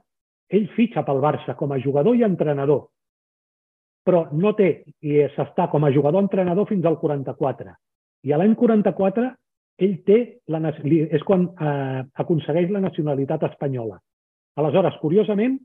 [0.52, 2.90] ell fitxa pel Barça com a jugador i entrenador.
[4.04, 7.72] Però no té, i s'està com a jugador-entrenador fins al 44.
[8.28, 9.30] I a l'any 44
[9.80, 10.20] ell té,
[10.52, 14.00] la, és quan eh, aconsegueix la nacionalitat espanyola.
[14.60, 15.58] Aleshores, curiosament,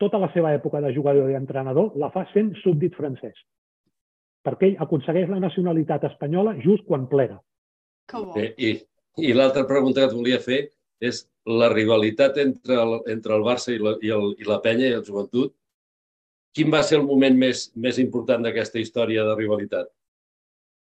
[0.00, 3.36] tota la seva època de jugador i entrenador la fa sent súbdit francès,
[4.46, 7.40] perquè ell aconsegueix la nacionalitat espanyola just quan plega.
[8.08, 8.38] Que bo.
[8.40, 8.70] Eh, I
[9.20, 10.60] i l'altra pregunta que et volia fer
[11.00, 14.90] és la rivalitat entre el, entre el Barça i la, i, el, i la penya
[14.90, 15.54] i el joventut.
[16.54, 19.90] Quin va ser el moment més, més important d'aquesta història de rivalitat?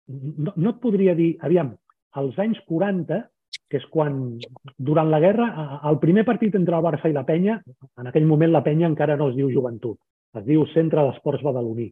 [0.06, 1.72] no, no et podria dir, aviam,
[2.15, 3.21] als anys 40,
[3.69, 4.38] que és quan,
[4.78, 7.60] durant la guerra, a- el primer partit entre el Barça i la penya,
[7.99, 9.97] en aquell moment la penya encara no es diu joventut,
[10.36, 11.88] es diu Centre d'Esports Badaloní.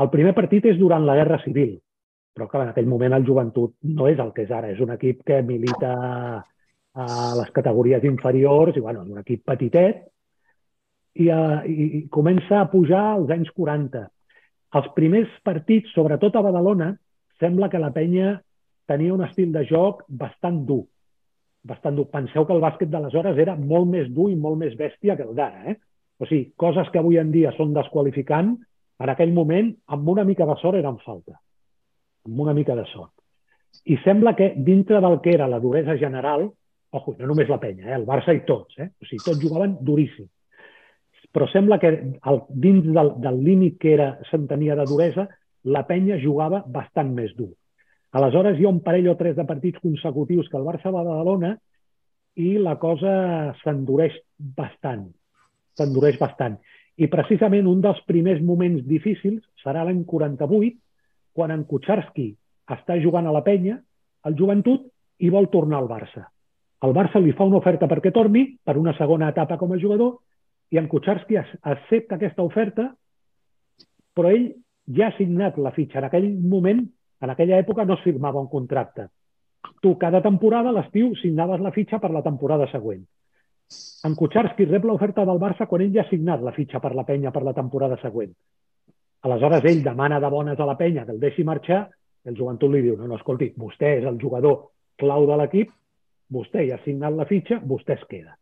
[0.00, 1.76] El primer partit és durant la Guerra Civil,
[2.34, 4.90] però clar, en aquell moment el joventut no és el que és ara, és un
[4.90, 5.92] equip que milita
[6.94, 7.06] a
[7.38, 10.02] les categories inferiors i bueno, és un equip petitet
[11.14, 14.02] i, eh, i, i comença a pujar als anys 40.
[14.74, 16.92] Els primers partits, sobretot a Badalona,
[17.38, 18.40] sembla que la penya
[18.90, 20.84] tenia un estil de joc bastant dur.
[21.64, 22.06] Bastant dur.
[22.12, 25.34] Penseu que el bàsquet d'aleshores era molt més dur i molt més bèstia que el
[25.36, 25.72] d'ara.
[25.72, 25.76] Eh?
[26.20, 28.54] O sigui, coses que avui en dia són desqualificant,
[29.04, 31.38] en aquell moment, amb una mica de sort, eren falta.
[32.28, 33.12] Amb una mica de sort.
[33.90, 36.46] I sembla que dintre del que era la duresa general,
[36.94, 37.98] ojo, no només la penya, eh?
[37.98, 38.92] el Barça i tots, eh?
[39.00, 40.28] o sigui, tots jugaven duríssim.
[41.34, 45.26] Però sembla que el, dins del, del límit que era se'n tenia de duresa,
[45.64, 47.50] la penya jugava bastant més dur.
[48.14, 51.08] Aleshores hi ha un parell o tres de partits consecutius que el Barça va a
[51.08, 51.56] Badalona
[52.38, 53.14] i la cosa
[53.62, 55.08] s'endureix bastant.
[55.78, 56.56] S'endureix bastant.
[56.96, 60.78] I precisament un dels primers moments difícils serà l'any 48,
[61.34, 62.28] quan en Kucharski
[62.70, 63.80] està jugant a la penya,
[64.22, 64.86] al joventut,
[65.18, 66.28] i vol tornar al Barça.
[66.86, 70.20] El Barça li fa una oferta perquè torni per una segona etapa com a jugador
[70.70, 72.92] i en Kucharski ac- accepta aquesta oferta,
[74.14, 74.52] però ell
[74.86, 75.98] ja ha signat la fitxa.
[75.98, 76.84] En aquell moment,
[77.24, 79.08] en aquella època, no es firmava un contracte.
[79.80, 83.04] Tu, cada temporada, a l'estiu, signaves la fitxa per la temporada següent.
[84.04, 87.06] En Kucharski rep l'oferta del Barça quan ell ja ha signat la fitxa per la
[87.08, 88.34] penya per la temporada següent.
[89.24, 91.86] Aleshores, ell demana de bones a la penya que el deixi marxar
[92.24, 95.72] el joventut li diu, no, no, escolti, vostè és el jugador clau de l'equip,
[96.32, 98.36] vostè ja ha signat la fitxa, vostè es queda.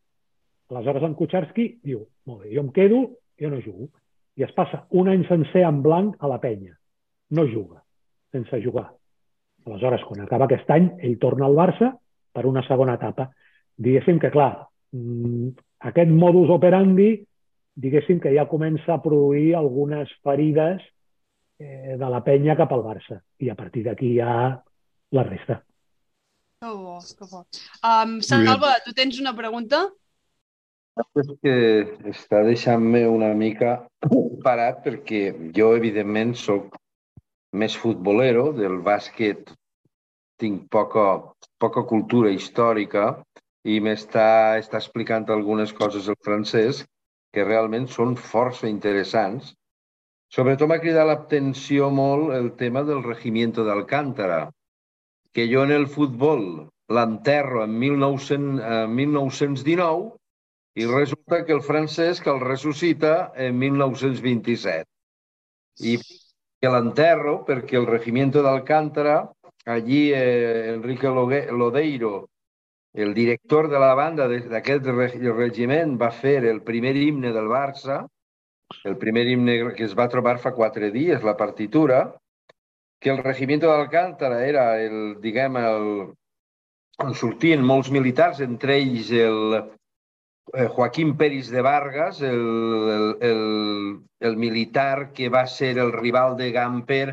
[0.70, 3.02] Aleshores, en Kucharski diu, molt bé, jo em quedo,
[3.40, 3.90] jo no jugo.
[4.38, 6.72] I es passa un any sencer en blanc a la penya.
[7.36, 7.81] No juga,
[8.33, 8.88] sense jugar.
[9.66, 11.92] Aleshores, quan acaba aquest any, ell torna al Barça
[12.33, 13.28] per una segona etapa.
[13.76, 15.48] Diguéssim que, clar, mm,
[15.90, 17.12] aquest modus operandi,
[17.74, 20.83] diguéssim que ja comença a produir algunes ferides
[21.58, 23.20] eh, de la penya cap al Barça.
[23.38, 24.35] I a partir d'aquí ja
[25.12, 25.62] la resta.
[26.62, 27.46] Que bo, que bo.
[27.83, 29.88] Um, Salva, tu tens una pregunta?
[31.16, 31.54] És que
[32.10, 33.78] està deixant-me una mica
[34.46, 35.22] parat perquè
[35.56, 36.76] jo, evidentment, sóc
[37.53, 39.53] més futbolero, del bàsquet
[40.40, 41.07] tinc poca,
[41.61, 43.09] poca cultura històrica
[43.69, 46.85] i m'està està explicant algunes coses el francès
[47.33, 49.53] que realment són força interessants
[50.33, 54.46] Sobretot m'ha cridat l'atenció molt el tema del regimiento d'Alcántara,
[55.37, 56.46] que jo en el futbol
[56.96, 60.07] l'enterro en 1900, eh, 1919
[60.81, 64.88] i resulta que el Francesc el ressuscita en 1927.
[65.92, 65.98] I
[66.63, 69.17] que l'enterro perquè el regimiento d'Alcántara,
[69.67, 72.29] allí eh, Enrique Lodeiro,
[72.94, 78.04] el director de la banda d'aquest regiment, va fer el primer himne del Barça,
[78.85, 82.04] el primer himne que es va trobar fa quatre dies, la partitura,
[83.00, 85.88] que el regimiento d'Alcántara era el, diguem, el,
[87.02, 89.58] on sortien molts militars, entre ells el,
[90.52, 92.40] Joaquín Peris de Vargas, el,
[92.94, 93.44] el, el,
[94.20, 97.06] el militar que va ser el rival de Gamper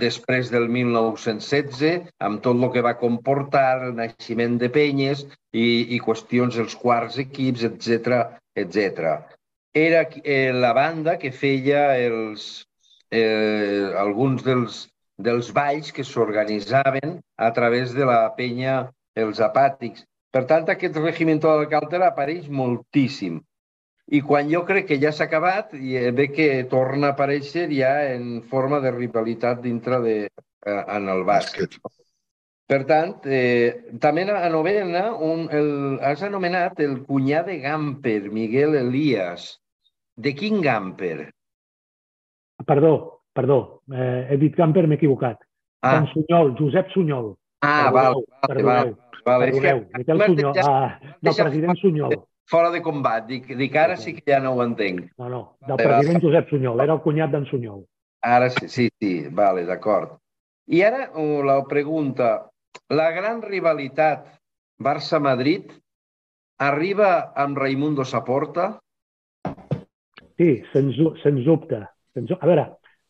[0.00, 6.00] després del 1916, amb tot el que va comportar el naixement de penyes i, i
[6.00, 9.26] qüestions dels quarts equips, etc etc.
[9.74, 12.64] Era eh, la banda que feia els,
[13.10, 14.84] eh, alguns dels,
[15.18, 18.84] dels balls que s'organitzaven a través de la penya
[19.14, 20.06] Els Apàtics.
[20.34, 23.38] Per tant, aquest regiment d'Alcàntara apareix moltíssim.
[24.12, 27.92] I quan jo crec que ja s'ha acabat, i ve que torna a aparèixer ja
[28.12, 31.78] en forma de rivalitat dintre de, eh, en el bàsquet.
[32.66, 35.70] Per tant, eh, també a novena un, el,
[36.02, 39.60] has anomenat el cunyà de Gamper, Miguel Elias.
[40.16, 41.30] De quin Gamper?
[42.66, 45.38] Perdó, perdó, eh, he dit Gamper, m'he equivocat.
[45.82, 46.02] Ah.
[46.12, 47.34] Sunyol, Josep Sunyol.
[47.60, 48.94] Ah, perdoneu, val, perdoneu, val,
[49.26, 49.46] val.
[49.46, 52.16] Perdoneu, Miquel Sunyol, ah, del president Sunyol.
[52.50, 55.06] Fora de combat, dic, dic ara sí que ja no ho entenc.
[55.18, 57.82] No, no, del president Josep Sunyol, era el cunyat d'en Sunyol.
[58.24, 60.18] Ara sí, sí, sí, vale, d'acord.
[60.68, 62.50] I ara uh, la pregunta,
[62.92, 64.28] la gran rivalitat
[64.80, 65.72] Barça-Madrid
[66.64, 68.70] arriba amb Raimundo Saporta?
[70.36, 71.80] Sí, sens, sens dubte.
[72.14, 72.66] Sens, a veure,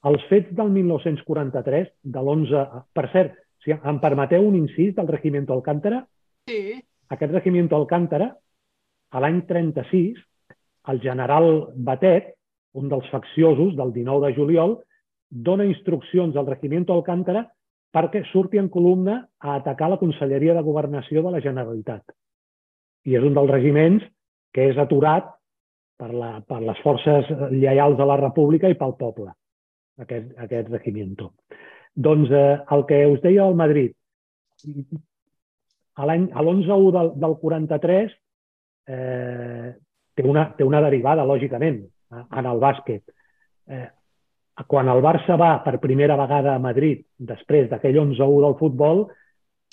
[0.09, 2.65] els fets del 1943, de l'11...
[2.95, 6.05] Per cert, si em permeteu un incís del Regimiento Alcántara?
[6.49, 6.77] Sí.
[7.09, 8.35] Aquest Regimiento Alcántara,
[9.11, 10.21] a l'any 36,
[10.93, 12.35] el general Batet,
[12.75, 14.79] un dels facciosos del 19 de juliol,
[15.31, 17.47] dona instruccions al Regimiento Alcántara
[17.95, 22.03] perquè surti en columna a atacar la Conselleria de Governació de la Generalitat.
[23.07, 24.03] I és un dels regiments
[24.55, 25.31] que és aturat
[25.99, 29.31] per, la, per les forces lleials de la República i pel poble,
[30.03, 31.31] aquest, aquest regimiento.
[31.95, 33.95] Doncs eh, el que us deia al Madrid,
[35.95, 38.14] a l'11-1 del, del 43
[38.86, 39.74] eh,
[40.14, 41.82] té, una, té una derivada, lògicament,
[42.14, 43.05] en el bàsquet.
[43.70, 43.86] Eh,
[44.70, 49.05] quan el Barça va per primera vegada a Madrid, després d'aquell 11-1 del futbol,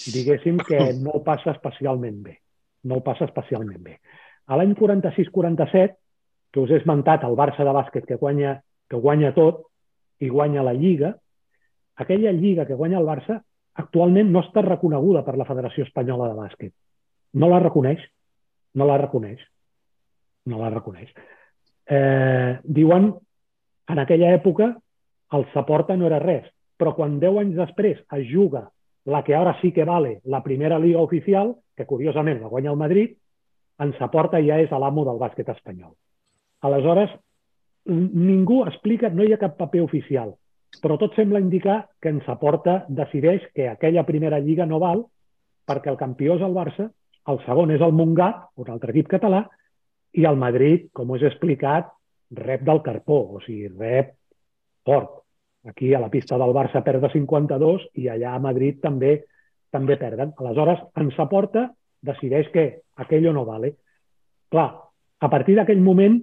[0.01, 2.37] diguéssim que no ho passa especialment bé.
[2.89, 3.99] No ho passa especialment bé.
[4.49, 5.97] A l'any 46-47,
[6.51, 8.57] que us he esmentat el Barça de bàsquet que guanya,
[8.89, 9.67] que guanya tot
[10.19, 11.13] i guanya la Lliga,
[12.01, 13.41] aquella lliga que guanya el Barça
[13.81, 16.73] actualment no està reconeguda per la Federació Espanyola de Bàsquet.
[17.33, 18.03] No la reconeix.
[18.75, 19.39] No la reconeix.
[20.45, 21.11] No la reconeix.
[21.85, 23.11] Eh, diuen,
[23.91, 24.73] en aquella època,
[25.37, 26.47] el Saporta no era res,
[26.77, 28.67] però quan 10 anys després es juga
[29.05, 32.77] la que ara sí que vale la primera liga oficial, que curiosament la guanya el
[32.77, 33.15] Madrid,
[33.81, 35.93] en Saporta ja és l'amo del bàsquet espanyol.
[36.61, 37.09] Aleshores,
[37.85, 40.35] ningú explica, no hi ha cap paper oficial
[40.79, 45.05] però tot sembla indicar que ens aporta, decideix que aquella primera lliga no val
[45.67, 46.87] perquè el campió és el Barça,
[47.27, 49.43] el segon és el Montgat, un altre equip català,
[50.17, 51.91] i el Madrid, com us he explicat,
[52.35, 54.15] rep del carpó, o sigui, rep
[54.87, 55.19] fort.
[55.67, 59.19] Aquí a la pista del Barça perd de 52 i allà a Madrid també
[59.71, 60.33] també perden.
[60.37, 61.69] Aleshores, ens aporta,
[62.03, 62.65] decideix que
[62.99, 63.75] aquello no vale.
[64.51, 64.67] Clar,
[65.21, 66.17] a partir d'aquell moment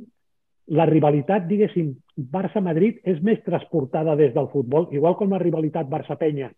[0.68, 1.92] la rivalitat, diguéssim,
[2.32, 6.50] Barça-Madrid és més transportada des del futbol, igual com la rivalitat Barça-Penya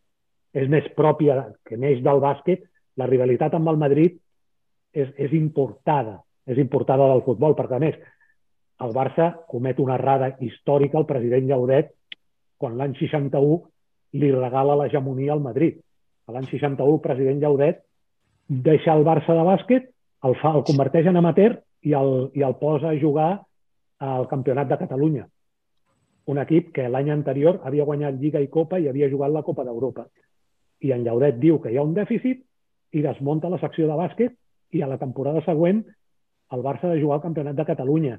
[0.55, 2.65] és més pròpia, que neix del bàsquet,
[2.99, 4.17] la rivalitat amb el Madrid
[4.93, 8.01] és, és importada, és importada del futbol, perquè a més
[8.83, 11.93] el Barça comet una errada històrica al president Llaudet
[12.59, 13.61] quan l'any 61
[14.21, 15.79] li regala l'hegemonia al Madrid.
[16.31, 17.85] L'any 61 el president Llaudet
[18.49, 19.87] deixa el Barça de bàsquet,
[20.27, 23.31] el, fa, el converteix en amateur i el, i el posa a jugar
[24.01, 25.27] al Campionat de Catalunya.
[26.33, 29.65] Un equip que l'any anterior havia guanyat Lliga i Copa i havia jugat la Copa
[29.65, 30.07] d'Europa.
[30.81, 32.43] I en Llaudet diu que hi ha un dèficit
[32.97, 34.37] i desmunta la secció de bàsquet
[34.73, 35.85] i a la temporada següent
[36.55, 38.19] el Barça ha de jugar al Campionat de Catalunya.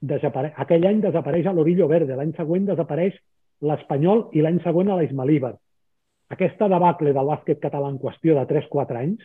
[0.00, 0.52] Desapare...
[0.56, 3.16] Aquell any desapareix a l'Orillo Verde, l'any següent desapareix
[3.62, 5.54] l'Espanyol i l'any següent a l'Ismalíbar.
[6.36, 9.24] Aquesta debacle del bàsquet català en qüestió de 3-4 anys,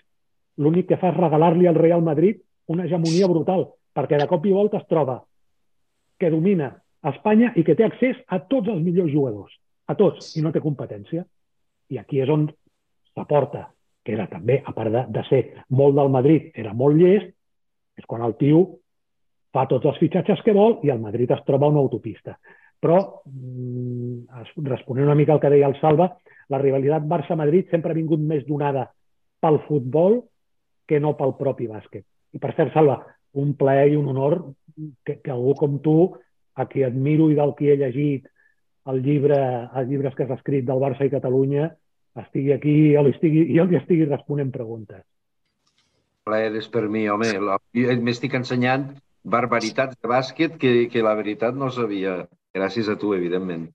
[0.58, 4.54] l'únic que fa és regalar-li al Real Madrid una hegemonia brutal, perquè de cop i
[4.54, 5.22] volta es troba
[6.20, 6.72] que domina
[7.08, 9.54] Espanya i que té accés a tots els millors jugadors,
[9.88, 11.24] a tots, i no té competència.
[11.94, 12.48] I aquí és on
[13.14, 13.68] s'aporta,
[14.04, 17.32] que era també, a part de, de ser molt del Madrid, era molt llest,
[17.98, 18.62] és quan el tio
[19.54, 22.38] fa tots els fitxatges que vol i el Madrid es troba una autopista.
[22.80, 26.12] Però, mm, responent una mica al que deia el Salva,
[26.50, 28.86] la rivalitat Barça-Madrid sempre ha vingut més donada
[29.42, 30.22] pel futbol
[30.88, 32.06] que no pel propi bàsquet.
[32.34, 33.00] I per cert, Salva,
[33.34, 34.40] un plaer i un honor
[35.04, 35.98] que, que algú com tu,
[36.58, 38.28] a qui admiro i del qui he llegit
[38.88, 39.38] el llibre,
[39.76, 41.68] els llibres que has escrit del Barça i Catalunya,
[42.18, 45.04] estigui aquí i li estigui, jo li estigui responent preguntes.
[46.28, 47.30] Plaer és per mi, home.
[48.04, 48.90] M'estic ensenyant
[49.28, 52.24] barbaritats de bàsquet que, que la veritat no sabia.
[52.56, 53.68] Gràcies a tu, evidentment.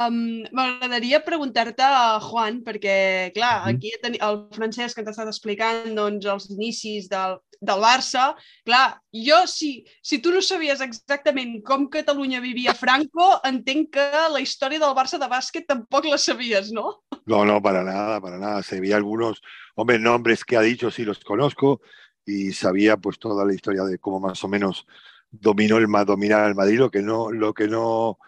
[0.00, 1.86] Um, M'agradaria preguntar-te,
[2.24, 7.82] Juan, perquè, clar, aquí el Francesc que t'ha estat explicant doncs, els inicis del, del
[7.84, 8.30] Barça.
[8.64, 14.40] Clar, jo, si, si tu no sabies exactament com Catalunya vivia Franco, entenc que la
[14.40, 17.02] història del Barça de bàsquet tampoc la sabies, ¿no?
[17.26, 18.62] No, no, para nada, para nada.
[18.62, 19.42] Sabía algunos,
[19.76, 21.82] hombre, nombres que ha dicho, sí los conozco,
[22.24, 24.86] y sabía pues toda la historia de cómo más o menos
[25.30, 28.18] dominó el dominar el Madrid, lo que no, lo que no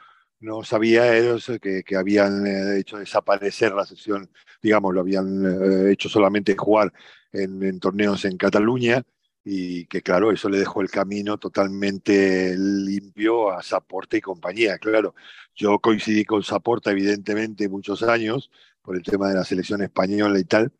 [0.42, 4.30] no sabía ellos que, que habían eh, hecho desaparecer la sección,
[4.60, 6.92] digamos, lo habían eh, hecho solamente jugar
[7.32, 9.02] en, en, torneos en Cataluña
[9.44, 14.78] y que, claro, eso le dejó el camino totalmente limpio a Saporta y compañía.
[14.78, 15.14] Claro,
[15.54, 18.50] yo coincidí con Saporta, evidentemente, muchos años
[18.82, 20.72] por el tema de la selección española y tal.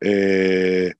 [0.00, 0.94] Eh,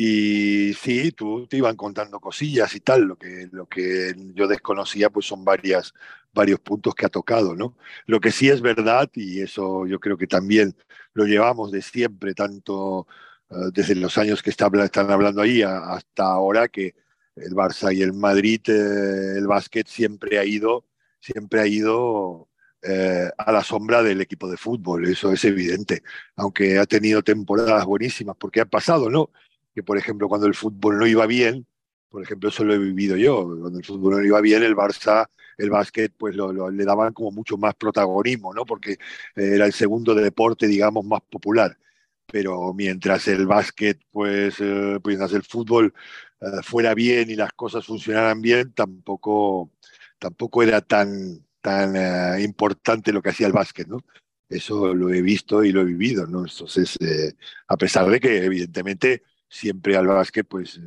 [0.00, 5.10] y sí, tú te iban contando cosillas y tal, lo que, lo que yo desconocía
[5.10, 5.92] pues son varias,
[6.32, 7.76] varios puntos que ha tocado, ¿no?
[8.06, 10.76] Lo que sí es verdad, y eso yo creo que también
[11.14, 13.08] lo llevamos de siempre, tanto
[13.50, 16.94] uh, desde los años que está, están hablando ahí hasta ahora, que
[17.34, 20.84] el Barça y el Madrid, eh, el básquet siempre ha ido,
[21.18, 22.48] siempre ha ido
[22.82, 26.04] eh, a la sombra del equipo de fútbol, eso es evidente,
[26.36, 29.30] aunque ha tenido temporadas buenísimas, porque ha pasado, ¿no?
[29.78, 31.64] Que, por ejemplo, cuando el fútbol no iba bien,
[32.08, 35.28] por ejemplo, eso lo he vivido yo, cuando el fútbol no iba bien, el Barça,
[35.56, 38.64] el básquet, pues lo, lo, le daban como mucho más protagonismo, ¿no?
[38.64, 38.96] Porque
[39.36, 41.78] era el segundo deporte, digamos, más popular.
[42.26, 45.94] Pero mientras el básquet, pues, eh, mientras el fútbol
[46.40, 49.70] eh, fuera bien y las cosas funcionaran bien, tampoco,
[50.18, 54.00] tampoco era tan, tan eh, importante lo que hacía el básquet, ¿no?
[54.48, 56.40] Eso lo he visto y lo he vivido, ¿no?
[56.40, 57.34] Entonces, eh,
[57.68, 60.80] a pesar de que, evidentemente, siempre al básquet, pues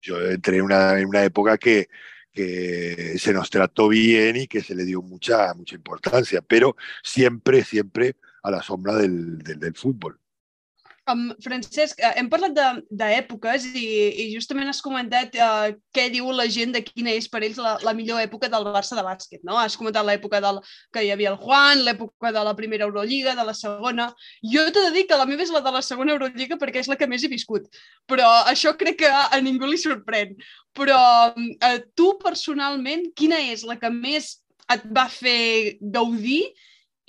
[0.00, 1.88] yo entré en una, una época que,
[2.32, 7.64] que se nos trató bien y que se le dio mucha, mucha importancia, pero siempre,
[7.64, 10.19] siempre a la sombra del, del fútbol.
[11.10, 12.54] Um, Francesc, eh, hem parlat
[12.90, 13.84] d'èpoques i,
[14.22, 17.76] i justament has comentat uh, què diu la gent de quina és per ells la,
[17.86, 19.56] la millor època del Barça de bàsquet, no?
[19.58, 20.60] Has comentat l'època del
[20.94, 24.10] que hi havia el Juan, l'època de la primera Eurolliga, de la segona...
[24.54, 26.90] Jo t'he de dir que la meva és la de la segona Eurolliga perquè és
[26.90, 27.66] la que més he viscut,
[28.10, 30.36] però això crec que a ningú li sorprèn.
[30.76, 31.00] Però
[31.34, 34.36] uh, tu personalment, quina és la que més
[34.70, 36.44] et va fer gaudir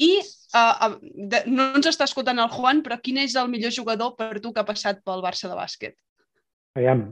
[0.02, 0.16] i
[0.58, 4.40] uh, de, no ens està escoltant el Juan, però quin és el millor jugador per
[4.40, 5.98] tu que ha passat pel Barça de bàsquet?
[6.80, 7.06] Aviam,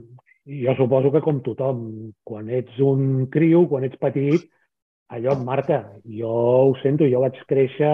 [0.48, 1.82] jo suposo que com tothom,
[2.24, 4.46] quan ets un criu, quan ets petit,
[5.10, 5.80] allò et marca.
[6.06, 6.30] Jo
[6.70, 7.92] ho sento, jo vaig créixer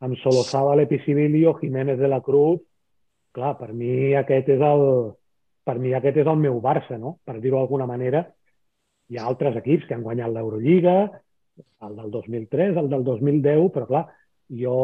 [0.00, 2.60] amb Solozábal, Epicibilio, Jiménez de la Cruz.
[3.36, 4.82] Clar, per mi aquest és el,
[5.64, 7.18] per mi aquest és el meu Barça, no?
[7.24, 8.24] per dir-ho d'alguna manera.
[9.10, 10.96] Hi ha altres equips que han guanyat l'Eurolliga,
[11.86, 14.06] el del 2003, el del 2010, però clar,
[14.50, 14.78] jo,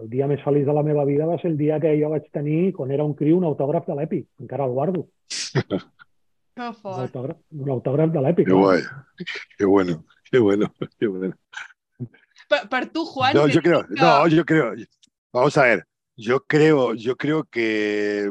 [0.00, 2.26] el dia més feliç de la meva vida va ser el dia que jo vaig
[2.34, 4.20] tenir, quan era un criu, un autògraf de l'Epi.
[4.42, 5.06] Encara el guardo.
[6.60, 6.98] Que fort.
[6.98, 8.44] Un autògraf, un autògraf de l'Epi.
[8.44, 8.80] Qué guay.
[9.56, 10.04] Qué bueno.
[10.30, 10.74] Qué bueno.
[10.98, 11.34] Qué bueno.
[12.50, 13.34] Per, per tu, Juan...
[13.34, 14.74] No, yo creo, no, yo creo...
[15.32, 15.86] Vamos a ver.
[16.16, 18.30] Yo creo, yo creo que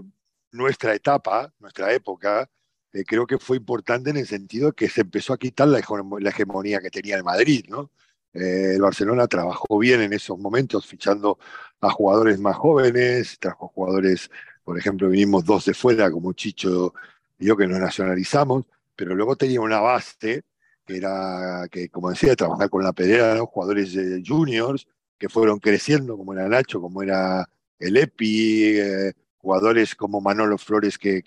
[0.52, 2.50] nuestra etapa, nuestra época,
[2.94, 5.82] eh, creo que fue importante en el sentido que se empezó a quitar la,
[6.20, 7.90] la hegemonía que tenía el Madrid, ¿no?
[8.34, 11.40] Eh, el Barcelona trabajó bien en esos momentos, fichando
[11.82, 14.30] a jugadores más jóvenes, trajo jugadores,
[14.64, 16.94] por ejemplo, vinimos dos de fuera, como Chicho
[17.40, 18.66] y yo, que nos nacionalizamos,
[18.96, 20.44] pero luego tenía una base
[20.86, 23.46] que era, que como decía, trabajar con la pedera, ¿no?
[23.48, 27.48] jugadores juniors que fueron creciendo, como era Nacho, como era
[27.80, 31.24] el Epi, eh, jugadores como Manolo Flores, que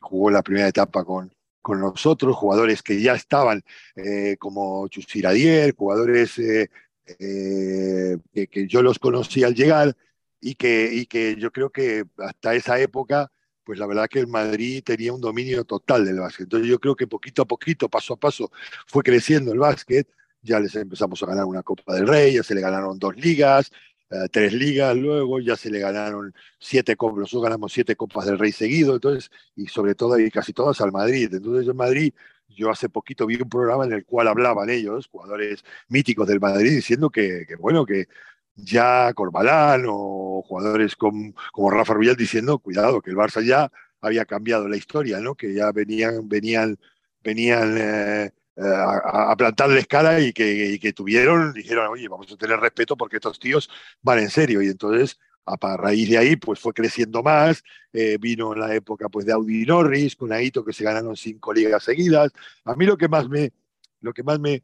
[0.00, 1.32] jugó la primera etapa con,
[1.62, 3.62] con nosotros, jugadores que ya estaban
[3.96, 6.70] eh, como Chusiradier, jugadores eh,
[7.06, 9.96] eh, que, que, yo los conocí al llegar
[10.40, 13.30] y que, y que yo creo que hasta esa época,
[13.64, 16.44] pues la verdad que el Madrid tenía un dominio total del básquet.
[16.44, 18.50] Entonces yo creo que poquito a poquito, paso a paso,
[18.86, 20.08] fue creciendo el básquet
[20.42, 23.70] ya les empezamos a ganar una Copa del Rey, ya se le ganaron dos ligas,
[24.12, 28.38] eh, tres ligas luego, ya se le ganaron siete copas, nosotros ganamos siete Copas del
[28.38, 31.30] Rey seguido, entonces, y sobre todo, y casi todas al Madrid.
[31.32, 32.12] Entonces, en Madrid,
[32.48, 36.72] yo hace poquito vi un programa en el cual hablaban ellos, jugadores míticos del Madrid,
[36.72, 38.06] diciendo que, bueno, que
[38.54, 43.70] ya Corbalán o jugadores como, como Rafa Rubial diciendo, cuidado, que el Barça ya
[44.02, 45.34] había cambiado la historia, ¿no?
[45.34, 46.78] Que ya venían, venían,
[47.22, 52.30] venían eh, eh, a, a, plantarles cara y que, y que, tuvieron, dijeron, oye, vamos
[52.30, 53.70] a tener respeto porque estos tíos
[54.02, 54.60] van en serio.
[54.62, 57.62] Y entonces, a, a raíz de ahí, pues fue creciendo más.
[57.92, 61.84] Eh, vino la época pues, de Audi Norris, con Aito, que se ganaron cinco ligas
[61.84, 62.32] seguidas.
[62.64, 63.52] A mí lo que más me,
[64.00, 64.62] lo que más me, eh,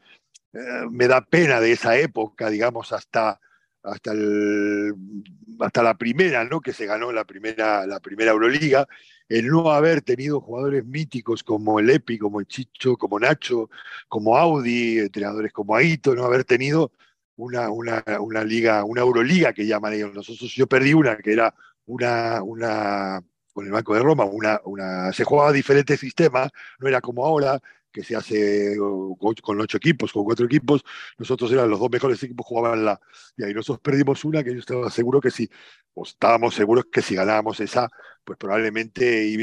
[0.91, 3.41] me da pena de esa época, digamos, hasta,
[3.82, 4.94] hasta, el,
[5.60, 6.60] hasta la primera, ¿no?
[6.60, 8.86] Que se ganó la primera, la primera Euroliga,
[9.28, 13.70] el no haber tenido jugadores míticos como el Epi, como el Chicho, como Nacho,
[14.08, 16.92] como Audi, entrenadores como Aito, no haber tenido
[17.36, 20.14] una, una, una liga, una Euroliga que llaman ellos.
[20.14, 21.54] Nosotros yo perdí una que era
[21.86, 23.22] una, una
[23.52, 27.60] con el Banco de Roma, una, una, se jugaba diferentes sistemas, no era como ahora,
[27.93, 28.76] que se hace
[29.43, 30.84] con ocho equipos, con cuatro equipos,
[31.18, 33.01] nosotros eran los dos mejores equipos, jugaban la...
[33.36, 35.49] Y ahí nosotros perdimos una que yo estaba seguro que si,
[35.95, 37.91] o estábamos seguros que si ganábamos esa,
[38.24, 39.36] pues probablemente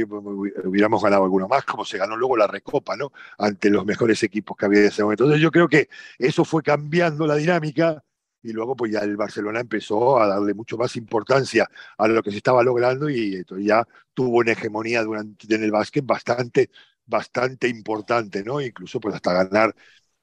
[0.63, 3.11] hubiéramos ganado alguno más, como se ganó luego la Recopa, ¿no?
[3.37, 5.23] Ante los mejores equipos que había en ese momento.
[5.23, 5.89] Entonces yo creo que
[6.19, 8.03] eso fue cambiando la dinámica
[8.45, 11.67] y luego pues ya el Barcelona empezó a darle mucho más importancia
[11.97, 15.71] a lo que se estaba logrando y entonces ya tuvo una hegemonía durante, en el
[15.71, 16.69] básquet bastante
[17.05, 18.61] bastante importante, ¿no?
[18.61, 19.75] Incluso pues hasta ganar,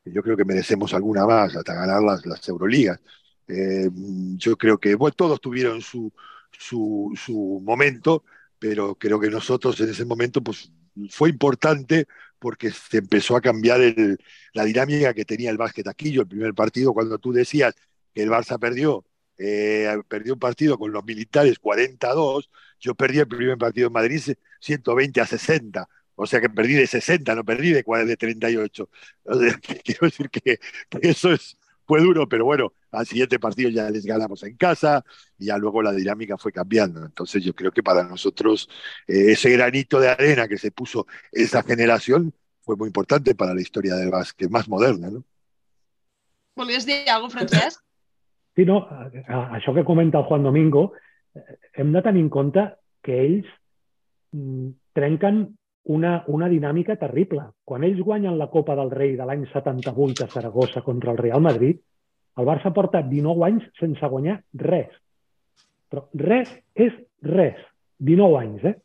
[0.05, 3.01] yo creo que merecemos alguna más, hasta ganar las, las Euroligas.
[3.49, 3.89] Eh,
[4.37, 6.13] yo creo que bueno, todos tuvieron su,
[6.53, 8.25] su, su, momento,
[8.59, 10.73] pero creo que nosotros en ese momento pues
[11.11, 12.07] fue importante
[12.39, 14.19] porque se empezó a cambiar el,
[14.53, 16.13] la dinámica que tenía el básquet aquí.
[16.13, 17.75] Yo el primer partido, cuando tú decías
[18.15, 19.05] que el Barça perdió,
[19.39, 24.21] eh, perdió un partido con los militares 42, yo perdí el primer partido en Madrid
[24.61, 25.89] 120 a 60
[26.23, 28.89] o sea que perdí de 60, no perdí de, de 38.
[29.25, 30.59] O sea, quiero decir que,
[30.89, 35.05] que, eso es, fue duro, pero bueno, al siguiente partido ya les ganamos en casa
[35.39, 37.05] y ya luego la dinámica fue cambiando.
[37.05, 38.69] Entonces yo creo que para nosotros
[39.07, 43.61] eh, ese granito de arena que se puso esa generación fue muy importante para la
[43.61, 45.11] historia del básquet más moderna.
[45.11, 45.25] No?
[46.55, 47.81] ¿Volies dir alguna cosa, Francesc?
[48.55, 48.83] Sí, no,
[49.57, 50.93] això que comenta el Juan Domingo,
[51.73, 52.67] hem de tenir en compte
[53.01, 53.49] que ells
[54.93, 57.49] trenquen una, una dinàmica terrible.
[57.65, 61.43] Quan ells guanyen la Copa del Rei de l'any 78 a Saragossa contra el Real
[61.43, 61.81] Madrid,
[62.39, 64.93] el Barça porta 19 anys sense guanyar res.
[65.91, 66.95] Però res és
[67.27, 67.59] res.
[68.03, 68.77] 19 anys, eh?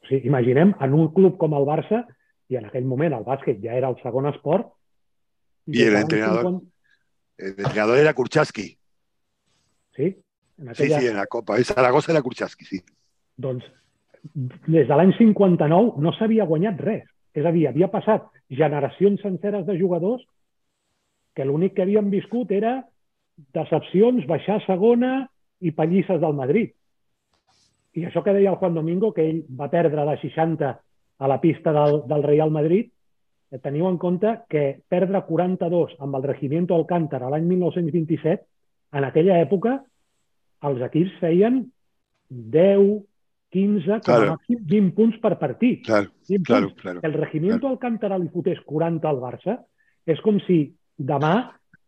[0.00, 2.04] O sigui, imaginem en un club com el Barça,
[2.50, 4.72] i en aquell moment el bàsquet ja era el segon esport...
[5.70, 7.50] I l'entrenador 50...
[7.50, 8.66] entrenador era Kurchaski.
[9.96, 10.08] Sí?
[10.58, 10.96] En aquella...
[10.98, 11.58] Sí, sí, en la Copa.
[11.58, 12.80] En Saragossa era Kurchaski, sí.
[13.40, 13.66] Doncs
[14.34, 17.06] des de l'any 59 no s'havia guanyat res.
[17.34, 20.22] És a dir, havia passat generacions senceres de jugadors
[21.34, 22.80] que l'únic que havien viscut era
[23.54, 25.12] decepcions, baixar a segona
[25.60, 26.72] i pallisses del Madrid.
[27.94, 30.70] I això que deia el Juan Domingo, que ell va perdre de 60
[31.20, 32.90] a la pista del, del Real Madrid,
[33.50, 38.46] eh, teniu en compte que perdre 42 amb el Regimiento Alcántara l'any 1927,
[38.98, 39.78] en aquella època
[40.68, 41.62] els equips feien
[42.30, 42.88] 10,
[43.52, 45.84] 15, com a màxim 20 punts per partit.
[45.86, 46.82] Claro, 20 claro, punts.
[46.82, 47.00] claro.
[47.02, 47.74] El Regimiento claro.
[47.76, 49.56] Alcántara li fotés 40 al Barça,
[50.06, 50.60] és com si
[50.96, 51.32] demà,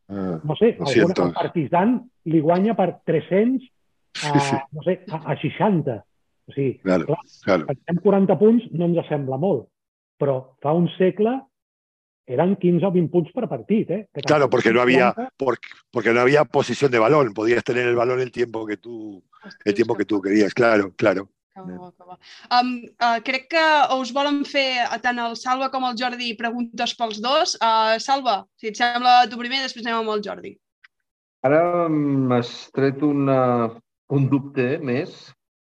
[0.08, 4.56] ah, no sé, algun, Partizan li guanya per 300 a, Sí, sí.
[4.72, 5.94] no sé, a, a 60.
[6.48, 7.66] O sigui, Claro, clar, claro.
[7.70, 9.68] pensem 40 punts no ens sembla molt,
[10.18, 11.38] però fa un segle
[12.26, 13.90] eren 15 o 20 punts per partit.
[13.90, 14.06] Eh?
[14.26, 15.34] Claro, porque no había, 40.
[15.36, 17.32] porque, porque no había posición de balón.
[17.34, 19.22] Podías tener el balón el tiempo que tú,
[19.64, 20.54] el tiempo que tú querías.
[20.54, 21.28] Claro, claro.
[21.52, 22.16] Que bo, que bo.
[22.48, 23.64] Um, uh, crec que
[23.98, 27.58] us volen fer uh, tant el Salva com el Jordi preguntes pels dos.
[27.60, 30.54] Uh, Salva, si et sembla tu primer, després anem amb el Jordi.
[31.44, 33.68] Ara m'has tret una,
[34.16, 35.12] un dubte més.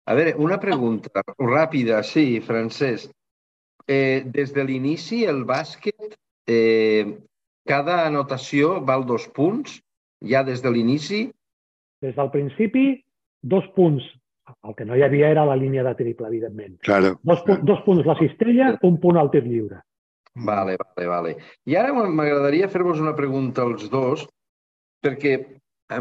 [0.08, 3.12] A veure, una pregunta ràpida, sí, Francesc.
[3.88, 6.16] Eh, des de l'inici, el bàsquet,
[6.48, 7.12] eh,
[7.68, 9.82] cada anotació val dos punts,
[10.24, 11.24] ja des de l'inici?
[12.04, 12.86] Des del principi,
[13.44, 14.04] dos punts.
[14.52, 16.78] El que no hi havia era la línia de triple, evidentment.
[16.84, 17.16] Claro.
[17.24, 19.82] Dos, dos punts la cistella, un punt al tir lliure.
[20.36, 21.34] Vale, vale, vale.
[21.70, 24.26] I ara m'agradaria fer-vos una pregunta als dos,
[25.04, 25.36] perquè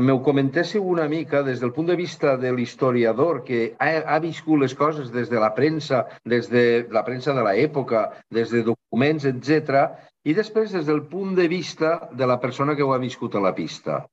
[0.01, 4.62] m'ho comentéssiu una mica des del punt de vista de l'historiador que ha, ha viscut
[4.62, 9.26] les coses des de la premsa, des de la premsa de l'època, des de documents,
[9.28, 9.84] etc.
[10.24, 13.45] i després des del punt de vista de la persona que ho ha viscut a
[13.45, 14.07] la pista.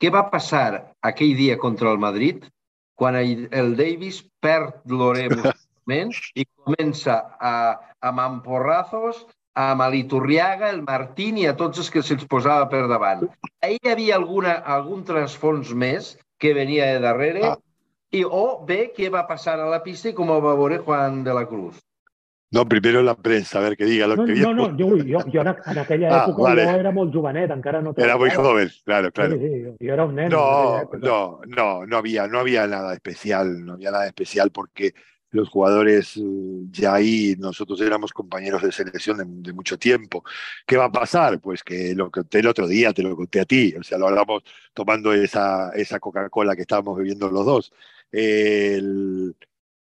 [0.00, 2.46] Què va passar aquell dia contra el Madrid
[3.00, 7.54] quan el, Davis perd l'Ore musicalment i comença a,
[8.00, 9.24] a mamporrazos
[9.60, 13.26] amb l'Iturriaga, el Martín i a tots els que se'ls posava per davant.
[13.64, 17.56] Ahir hi havia alguna, algun transfons més que venia de darrere ah.
[18.14, 21.24] i o bé què va passar a la pista i com ho va veure Juan
[21.26, 21.80] de la Cruz.
[22.52, 25.20] No, primero la prensa, a ver que diga lo no, que No, no, jo, jo,
[25.32, 26.64] jo en, en aquella Ah, època vale.
[26.64, 27.94] jo era molt jovenet, encara no...
[27.96, 29.36] Era muy joven, claro, claro.
[29.36, 30.24] Sí, sí, jo, jo era un nen.
[30.26, 34.94] en No, no, no, no había, no había nada especial, no había nada especial porque
[35.30, 36.22] los jugadores eh,
[36.72, 40.24] ya ahí, nosotros éramos compañeros de selección de, de mucho tiempo.
[40.66, 41.38] ¿Qué va a pasar?
[41.40, 44.08] Pues que lo conté el otro día, te lo conté a ti, o sea, lo
[44.08, 44.42] hablamos
[44.74, 47.72] tomando esa, esa Coca-Cola que estábamos bebiendo los dos.
[48.10, 49.36] El,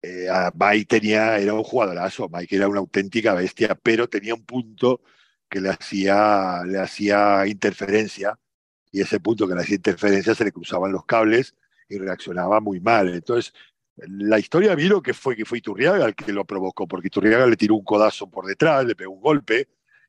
[0.02, 5.02] eh, Mike tenía, era un jugadorazo, Mike era una auténtica bestia, pero tenía un punto
[5.48, 8.38] que le hacía, le hacía interferencia
[8.90, 11.54] y ese punto que le hacía interferencia se le cruzaban los cables
[11.88, 13.08] y reaccionaba muy mal.
[13.14, 13.52] Entonces,
[13.96, 17.56] la historia vino que fue que fue Iturriaga el que lo provocó, porque Iturriaga le
[17.56, 19.68] tiró un codazo por detrás, le pegó un golpe,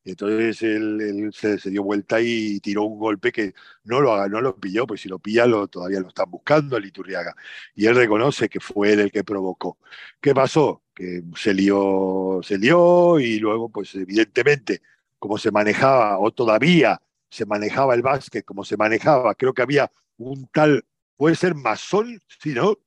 [0.10, 3.54] y entonces él, él se, se dio vuelta y tiró un golpe que
[3.84, 6.78] no lo, haga- no lo pilló, pues si lo pilla lo, todavía lo están buscando
[6.78, 7.36] el Iturriaga.
[7.76, 9.78] Y él reconoce que fue él el que provocó.
[10.22, 10.84] ¿Qué pasó?
[10.94, 14.82] Que se lió, se lió y luego, pues evidentemente,
[15.18, 19.92] como se manejaba, o todavía se manejaba el básquet, como se manejaba, creo que había
[20.18, 20.86] un tal,
[21.18, 22.78] puede ser masón, sí, ¿no?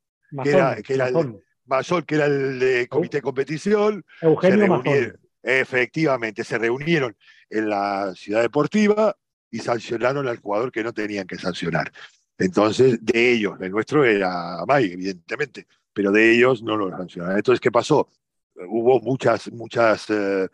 [0.42, 1.36] que era, que era el.
[1.64, 4.04] Masón, que era el de comité de competición.
[4.20, 7.16] Eugenio reunieron, efectivamente, se reunieron
[7.51, 9.16] en la ciudad deportiva
[9.51, 11.93] y sancionaron al jugador que no tenían que sancionar.
[12.38, 17.36] Entonces, de ellos, el nuestro era Mike, evidentemente, pero de ellos no lo sancionaron.
[17.36, 18.09] Entonces, ¿qué pasó?
[18.55, 20.49] Hubo muchas, muchas, eh,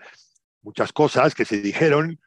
[0.62, 2.18] muchas cosas que se dijeron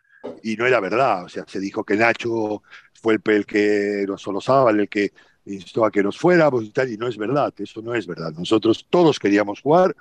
[0.44, 1.26] y no era verdad.
[1.26, 5.12] O sea, se dijo que Nacho fue el, el que nos solosaba, el que
[5.46, 8.32] instó a que nos fuéramos y tal, y no es verdad, eso no es verdad.
[8.32, 9.96] Nosotros todos queríamos jugar,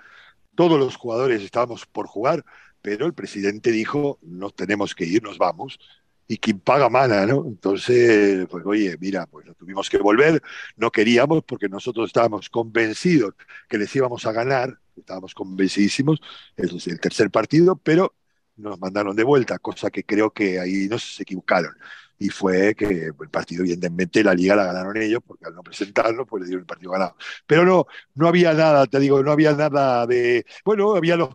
[0.54, 2.44] todos los jugadores estábamos por jugar,
[2.82, 5.78] pero el presidente dijo, nos tenemos que ir, nos vamos,
[6.30, 7.44] y quien paga mana, ¿no?
[7.44, 10.40] Entonces, pues oye, mira, pues nos tuvimos que volver,
[10.76, 13.34] no queríamos porque nosotros estábamos convencidos
[13.68, 16.20] que les íbamos a ganar, estábamos convencidísimos,
[16.56, 18.14] es el tercer partido, pero
[18.56, 21.74] nos mandaron de vuelta, cosa que creo que ahí no se equivocaron.
[22.22, 26.26] Y fue que el partido, evidentemente, la liga la ganaron ellos, porque al no presentarlo,
[26.26, 27.16] pues le dieron el partido ganado.
[27.46, 30.44] Pero no, no había nada, te digo, no había nada de.
[30.62, 31.30] Bueno, había los,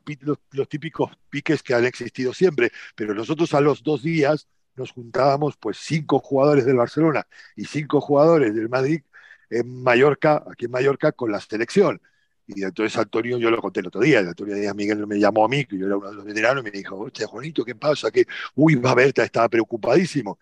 [0.52, 5.58] los, típicos piques que han existido siempre, pero nosotros a los dos días nos juntábamos,
[5.58, 7.26] pues, cinco jugadores del Barcelona
[7.56, 9.02] y cinco jugadores del Madrid
[9.50, 12.00] en Mallorca, aquí en Mallorca, con la selección.
[12.48, 15.46] Y entonces Antonio, yo lo conté el otro día, el Antonio Díaz Miguel me llamó
[15.46, 17.74] a mí, que yo era uno de los veteranos, y me dijo, hostia, Juanito, ¿qué
[17.76, 18.12] pasa?
[18.12, 18.26] Que,
[18.56, 20.38] uy, va a ver, estaba preocupadísimo.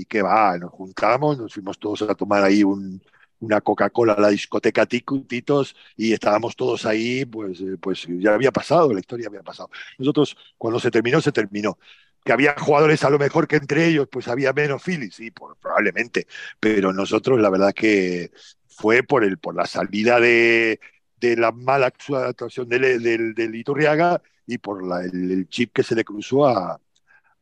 [0.00, 3.00] Y que va, nos juntamos, nos fuimos todos a tomar ahí un,
[3.40, 8.52] una Coca-Cola a la discoteca Titos y estábamos todos ahí, pues, eh, pues ya había
[8.52, 9.70] pasado, la historia había pasado.
[9.98, 11.78] Nosotros, cuando se terminó, se terminó.
[12.24, 15.56] Que había jugadores a lo mejor que entre ellos, pues había menos feeling, sí, por-
[15.56, 16.26] probablemente.
[16.60, 18.30] Pero nosotros, la verdad que
[18.68, 20.80] fue por, el, por la salida de,
[21.18, 26.04] de la mala actuación del Iturriaga y por la- el, el chip que se le
[26.04, 26.78] cruzó a,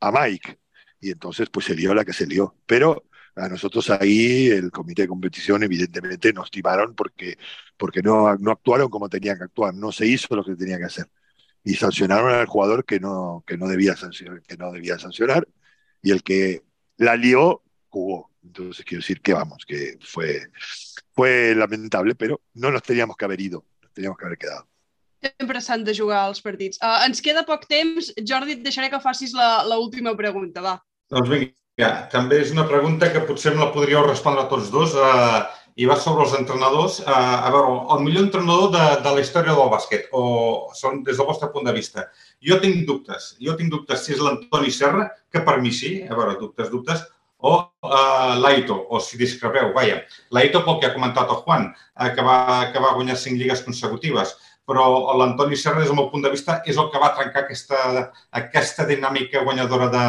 [0.00, 0.58] a Mike.
[1.00, 2.54] Y entonces, pues se lió la que se lió.
[2.66, 3.04] Pero
[3.38, 7.38] a nosotros ahí, el comité de competición, evidentemente nos timaron porque,
[7.76, 10.84] porque no, no actuaron como tenían que actuar, no se hizo lo que tenía que
[10.84, 11.06] hacer.
[11.64, 15.46] Y sancionaron al jugador que no, que no, debía, sancionar, que no debía sancionar,
[16.02, 16.62] y el que
[16.96, 18.30] la lió, jugó.
[18.42, 20.50] Entonces, quiero decir que vamos, que fue,
[21.12, 24.66] fue lamentable, pero no nos teníamos que haber ido, nos teníamos que haber quedado.
[25.20, 26.78] Sempre s'han de jugar els partits.
[26.78, 28.12] Uh, ens queda poc temps.
[28.22, 30.76] Jordi, et deixaré que facis la, la última pregunta, va.
[31.14, 35.38] Doncs vinga, també és una pregunta que potser me la podríeu respondre tots dos eh,
[35.80, 36.98] i va sobre els entrenadors.
[37.00, 40.24] Eh, a veure, el millor entrenador de, de la història del bàsquet, o
[40.76, 42.04] són des del vostre punt de vista.
[42.44, 43.30] Jo tinc dubtes.
[43.40, 47.06] Jo tinc dubtes si és l'Antoni Serra, que per mi sí, a veure, dubtes, dubtes,
[47.38, 50.02] o uh, l'Aito, o si discrepeu, vaja.
[50.34, 52.38] L'Aito pel que ha comentat el Juan, eh, que, va,
[52.74, 54.34] que va guanyar cinc lligues consecutives,
[54.68, 54.84] però
[55.16, 58.08] l'Antoni Serra, des del meu punt de vista, és el que va trencar aquesta,
[58.42, 60.06] aquesta dinàmica guanyadora de,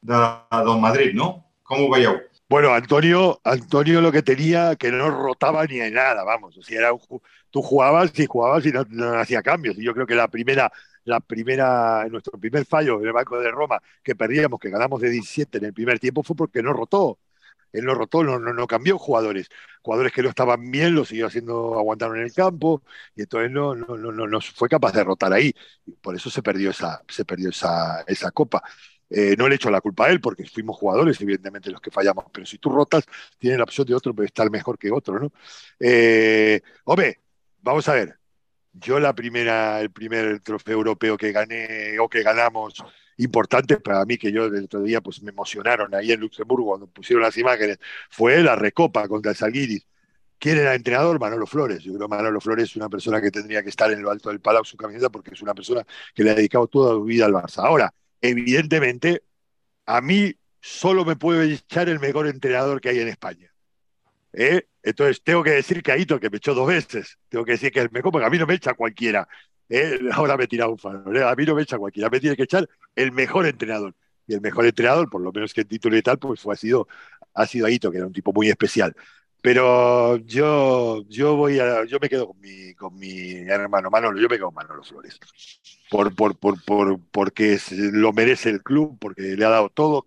[0.00, 1.44] de, del Madrid, ¿no?
[1.62, 2.18] Com ho veieu?
[2.48, 6.56] Bueno, Antonio, Antonio lo que tenía que no rotaba ni en nada, vamos.
[6.56, 7.00] O sea, era un
[7.50, 9.76] tú jugabas y jugabas y no, no hacía cambios.
[9.78, 10.72] Y yo creo que la primera,
[11.04, 15.10] la primera, nuestro primer fallo en el Banco de Roma que perdíamos, que ganamos de
[15.10, 17.18] 17 en el primer tiempo, fue porque no rotó.
[17.72, 19.48] Él no rotó, no, no, no cambió jugadores.
[19.82, 22.82] Jugadores que no estaban bien los siguió haciendo, aguantaron en el campo,
[23.14, 25.52] y entonces no, no, no, no, no fue capaz de rotar ahí.
[25.86, 28.62] Y por eso se perdió esa, se perdió esa, esa copa.
[29.10, 32.26] Eh, no le echo la culpa a él porque fuimos jugadores, evidentemente, los que fallamos,
[32.32, 33.04] pero si tú rotas,
[33.38, 35.32] tiene la opción de otro puede estar mejor que otro, ¿no?
[35.80, 36.60] Eh,
[37.62, 38.18] vamos a ver.
[38.72, 42.74] Yo la primera, el primer trofeo europeo que gané o que ganamos
[43.18, 46.86] importante para mí, que yo el otro día pues me emocionaron ahí en Luxemburgo cuando
[46.86, 47.78] pusieron las imágenes,
[48.10, 49.86] fue la Recopa contra el Salguiris.
[50.38, 51.18] ¿Quién era el entrenador?
[51.18, 51.82] Manolo Flores.
[51.82, 54.28] Yo creo que Manolo Flores es una persona que tendría que estar en lo alto
[54.30, 55.84] del palau su camiseta porque es una persona
[56.14, 57.64] que le ha dedicado toda su vida al Barça.
[57.64, 59.22] Ahora, evidentemente,
[59.86, 63.52] a mí solo me puede echar el mejor entrenador que hay en España.
[64.32, 64.66] ¿Eh?
[64.82, 67.80] Entonces tengo que decir que Aito, que me echó dos veces, tengo que decir que
[67.80, 69.26] es el mejor, porque a mí no me echa cualquiera.
[69.68, 69.98] ¿Eh?
[70.12, 71.24] Ahora me he un farol, ¿eh?
[71.24, 73.94] a mí no me echa cualquiera, me tiene que echar el mejor entrenador.
[74.26, 76.56] Y el mejor entrenador, por lo menos que el título y tal, pues fue, ha,
[76.56, 76.86] sido,
[77.34, 78.94] ha sido Aito, que era un tipo muy especial.
[79.40, 84.28] Pero yo, yo voy a, yo me quedo con mi, con mi hermano Manolo, yo
[84.28, 85.18] me quedo con Manolo Flores.
[85.90, 90.06] Por, por, por, por, porque es, lo merece el club, porque le ha dado todo.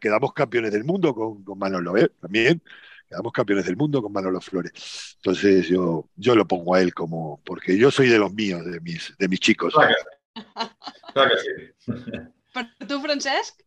[0.00, 2.10] Quedamos campeones del mundo con, con Manolo, ¿eh?
[2.20, 2.60] También
[3.08, 5.16] quedamos campeones del mundo con Manolo Flores.
[5.16, 8.80] Entonces yo, yo lo pongo a él como, porque yo soy de los míos, de
[8.80, 9.72] mis, de mis chicos.
[9.72, 12.86] Clar que, clar que sí.
[12.88, 13.60] Tu, Francesc?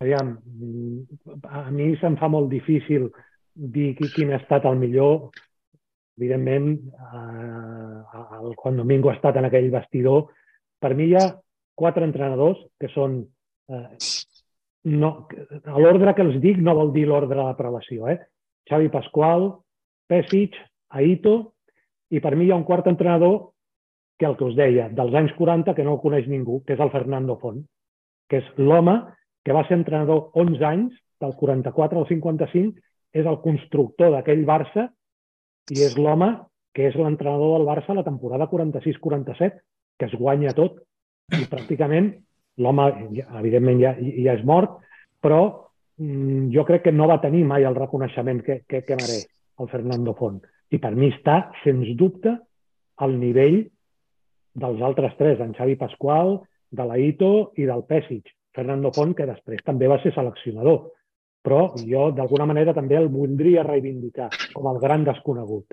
[0.00, 0.38] Aviam,
[1.44, 3.10] a mi se'm fa molt difícil
[3.60, 5.30] dir qui, quin ha estat el millor.
[6.20, 10.28] Evidentment, eh, el Juan Domingo ha estat en aquell vestidor.
[10.80, 11.28] Per mi hi ha
[11.74, 13.20] quatre entrenadors que són...
[13.68, 13.86] Eh,
[14.90, 15.10] no,
[15.76, 18.08] l'ordre que els dic no vol dir l'ordre de la prelació.
[18.08, 18.16] Eh?
[18.68, 19.50] Xavi Pasqual,
[20.08, 20.56] Pesic,
[20.96, 21.36] Aito,
[22.10, 23.52] i per mi hi ha un quart entrenador
[24.18, 26.80] que el que us deia, dels anys 40, que no el coneix ningú, que és
[26.80, 27.60] el Fernando Font,
[28.28, 28.98] que és l'home
[29.44, 32.80] que va ser entrenador 11 anys, del 44 al 55,
[33.14, 34.88] és el constructor d'aquell Barça
[35.70, 36.32] i és l'home
[36.74, 39.62] que és l'entrenador del Barça la temporada 46-47,
[39.98, 40.78] que es guanya tot
[41.34, 42.12] i pràcticament
[42.60, 42.86] l'home,
[43.40, 44.78] evidentment, ja, ja és mort,
[45.22, 45.40] però
[45.98, 49.26] mm, jo crec que no va tenir mai el reconeixement que, que, que mereix
[49.60, 50.40] el Fernando Font.
[50.70, 52.36] I per mi està, sens dubte,
[53.00, 53.62] al nivell
[54.60, 56.38] dels altres tres, en Xavi Pasqual,
[56.70, 58.28] de l'Aito i del Pesic.
[58.54, 60.90] Fernando Font, que després també va ser seleccionador.
[61.42, 65.72] Però jo, d'alguna manera, també el voldria reivindicar com el gran desconegut.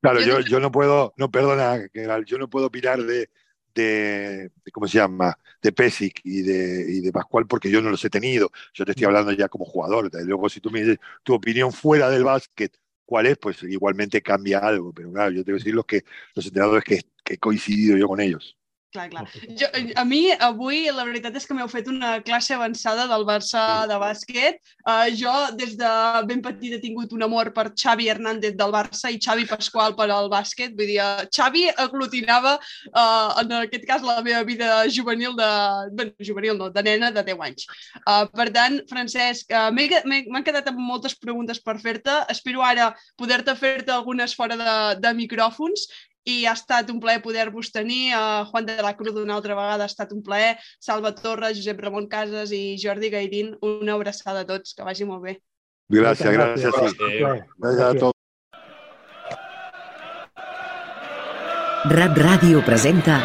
[0.00, 1.80] Claro, yo, yo no puedo, no, perdona,
[2.24, 3.28] yo no puedo opinar de,
[3.74, 5.36] de, de, ¿cómo se llama?
[5.60, 8.50] De Pesic y de, y de Pascual porque yo no los he tenido.
[8.72, 10.10] Yo te estoy hablando ya como jugador.
[10.24, 13.38] Luego, si tú me dices tu opinión fuera del básquet, ¿cuál es?
[13.38, 14.92] Pues igualmente cambia algo.
[14.92, 17.96] Pero claro, yo te voy a decir los, que, los entrenadores que, que he coincidido
[17.96, 18.56] yo con ellos.
[18.96, 19.28] Clar, clar.
[19.60, 19.66] Jo,
[20.00, 23.98] a mi, avui, la veritat és que m'heu fet una classe avançada del Barça de
[24.00, 24.56] bàsquet.
[24.88, 25.90] Uh, jo, des de
[26.30, 30.06] ben petit, he tingut un amor per Xavi Hernández del Barça i Xavi Pasqual per
[30.08, 30.72] al bàsquet.
[30.78, 32.54] Vull dir, Xavi aglutinava,
[32.94, 35.50] uh, en aquest cas, la meva vida juvenil de...
[35.98, 37.68] Bé, juvenil no, de nena de 10 anys.
[38.00, 42.16] Uh, per tant, Francesc, uh, m'han quedat amb moltes preguntes per fer-te.
[42.32, 45.84] Espero ara poder-te fer-te algunes fora de, de micròfons
[46.26, 48.10] i ha estat un plaer poder-vos tenir.
[48.16, 50.56] Uh, Juan de la Cruz una altra vegada ha estat un plaer.
[50.82, 54.74] Salva Torres, Josep Ramon Casas i Jordi Gairín, una abraçada a tots.
[54.74, 55.38] Que vagi molt bé.
[55.92, 56.74] Gràcies, gràcies.
[56.98, 57.24] Sí.
[57.62, 58.14] Gràcies a tots.
[61.86, 63.20] Rap Ràdio presenta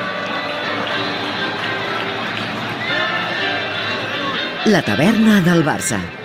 [4.69, 6.20] La taverna del Barça.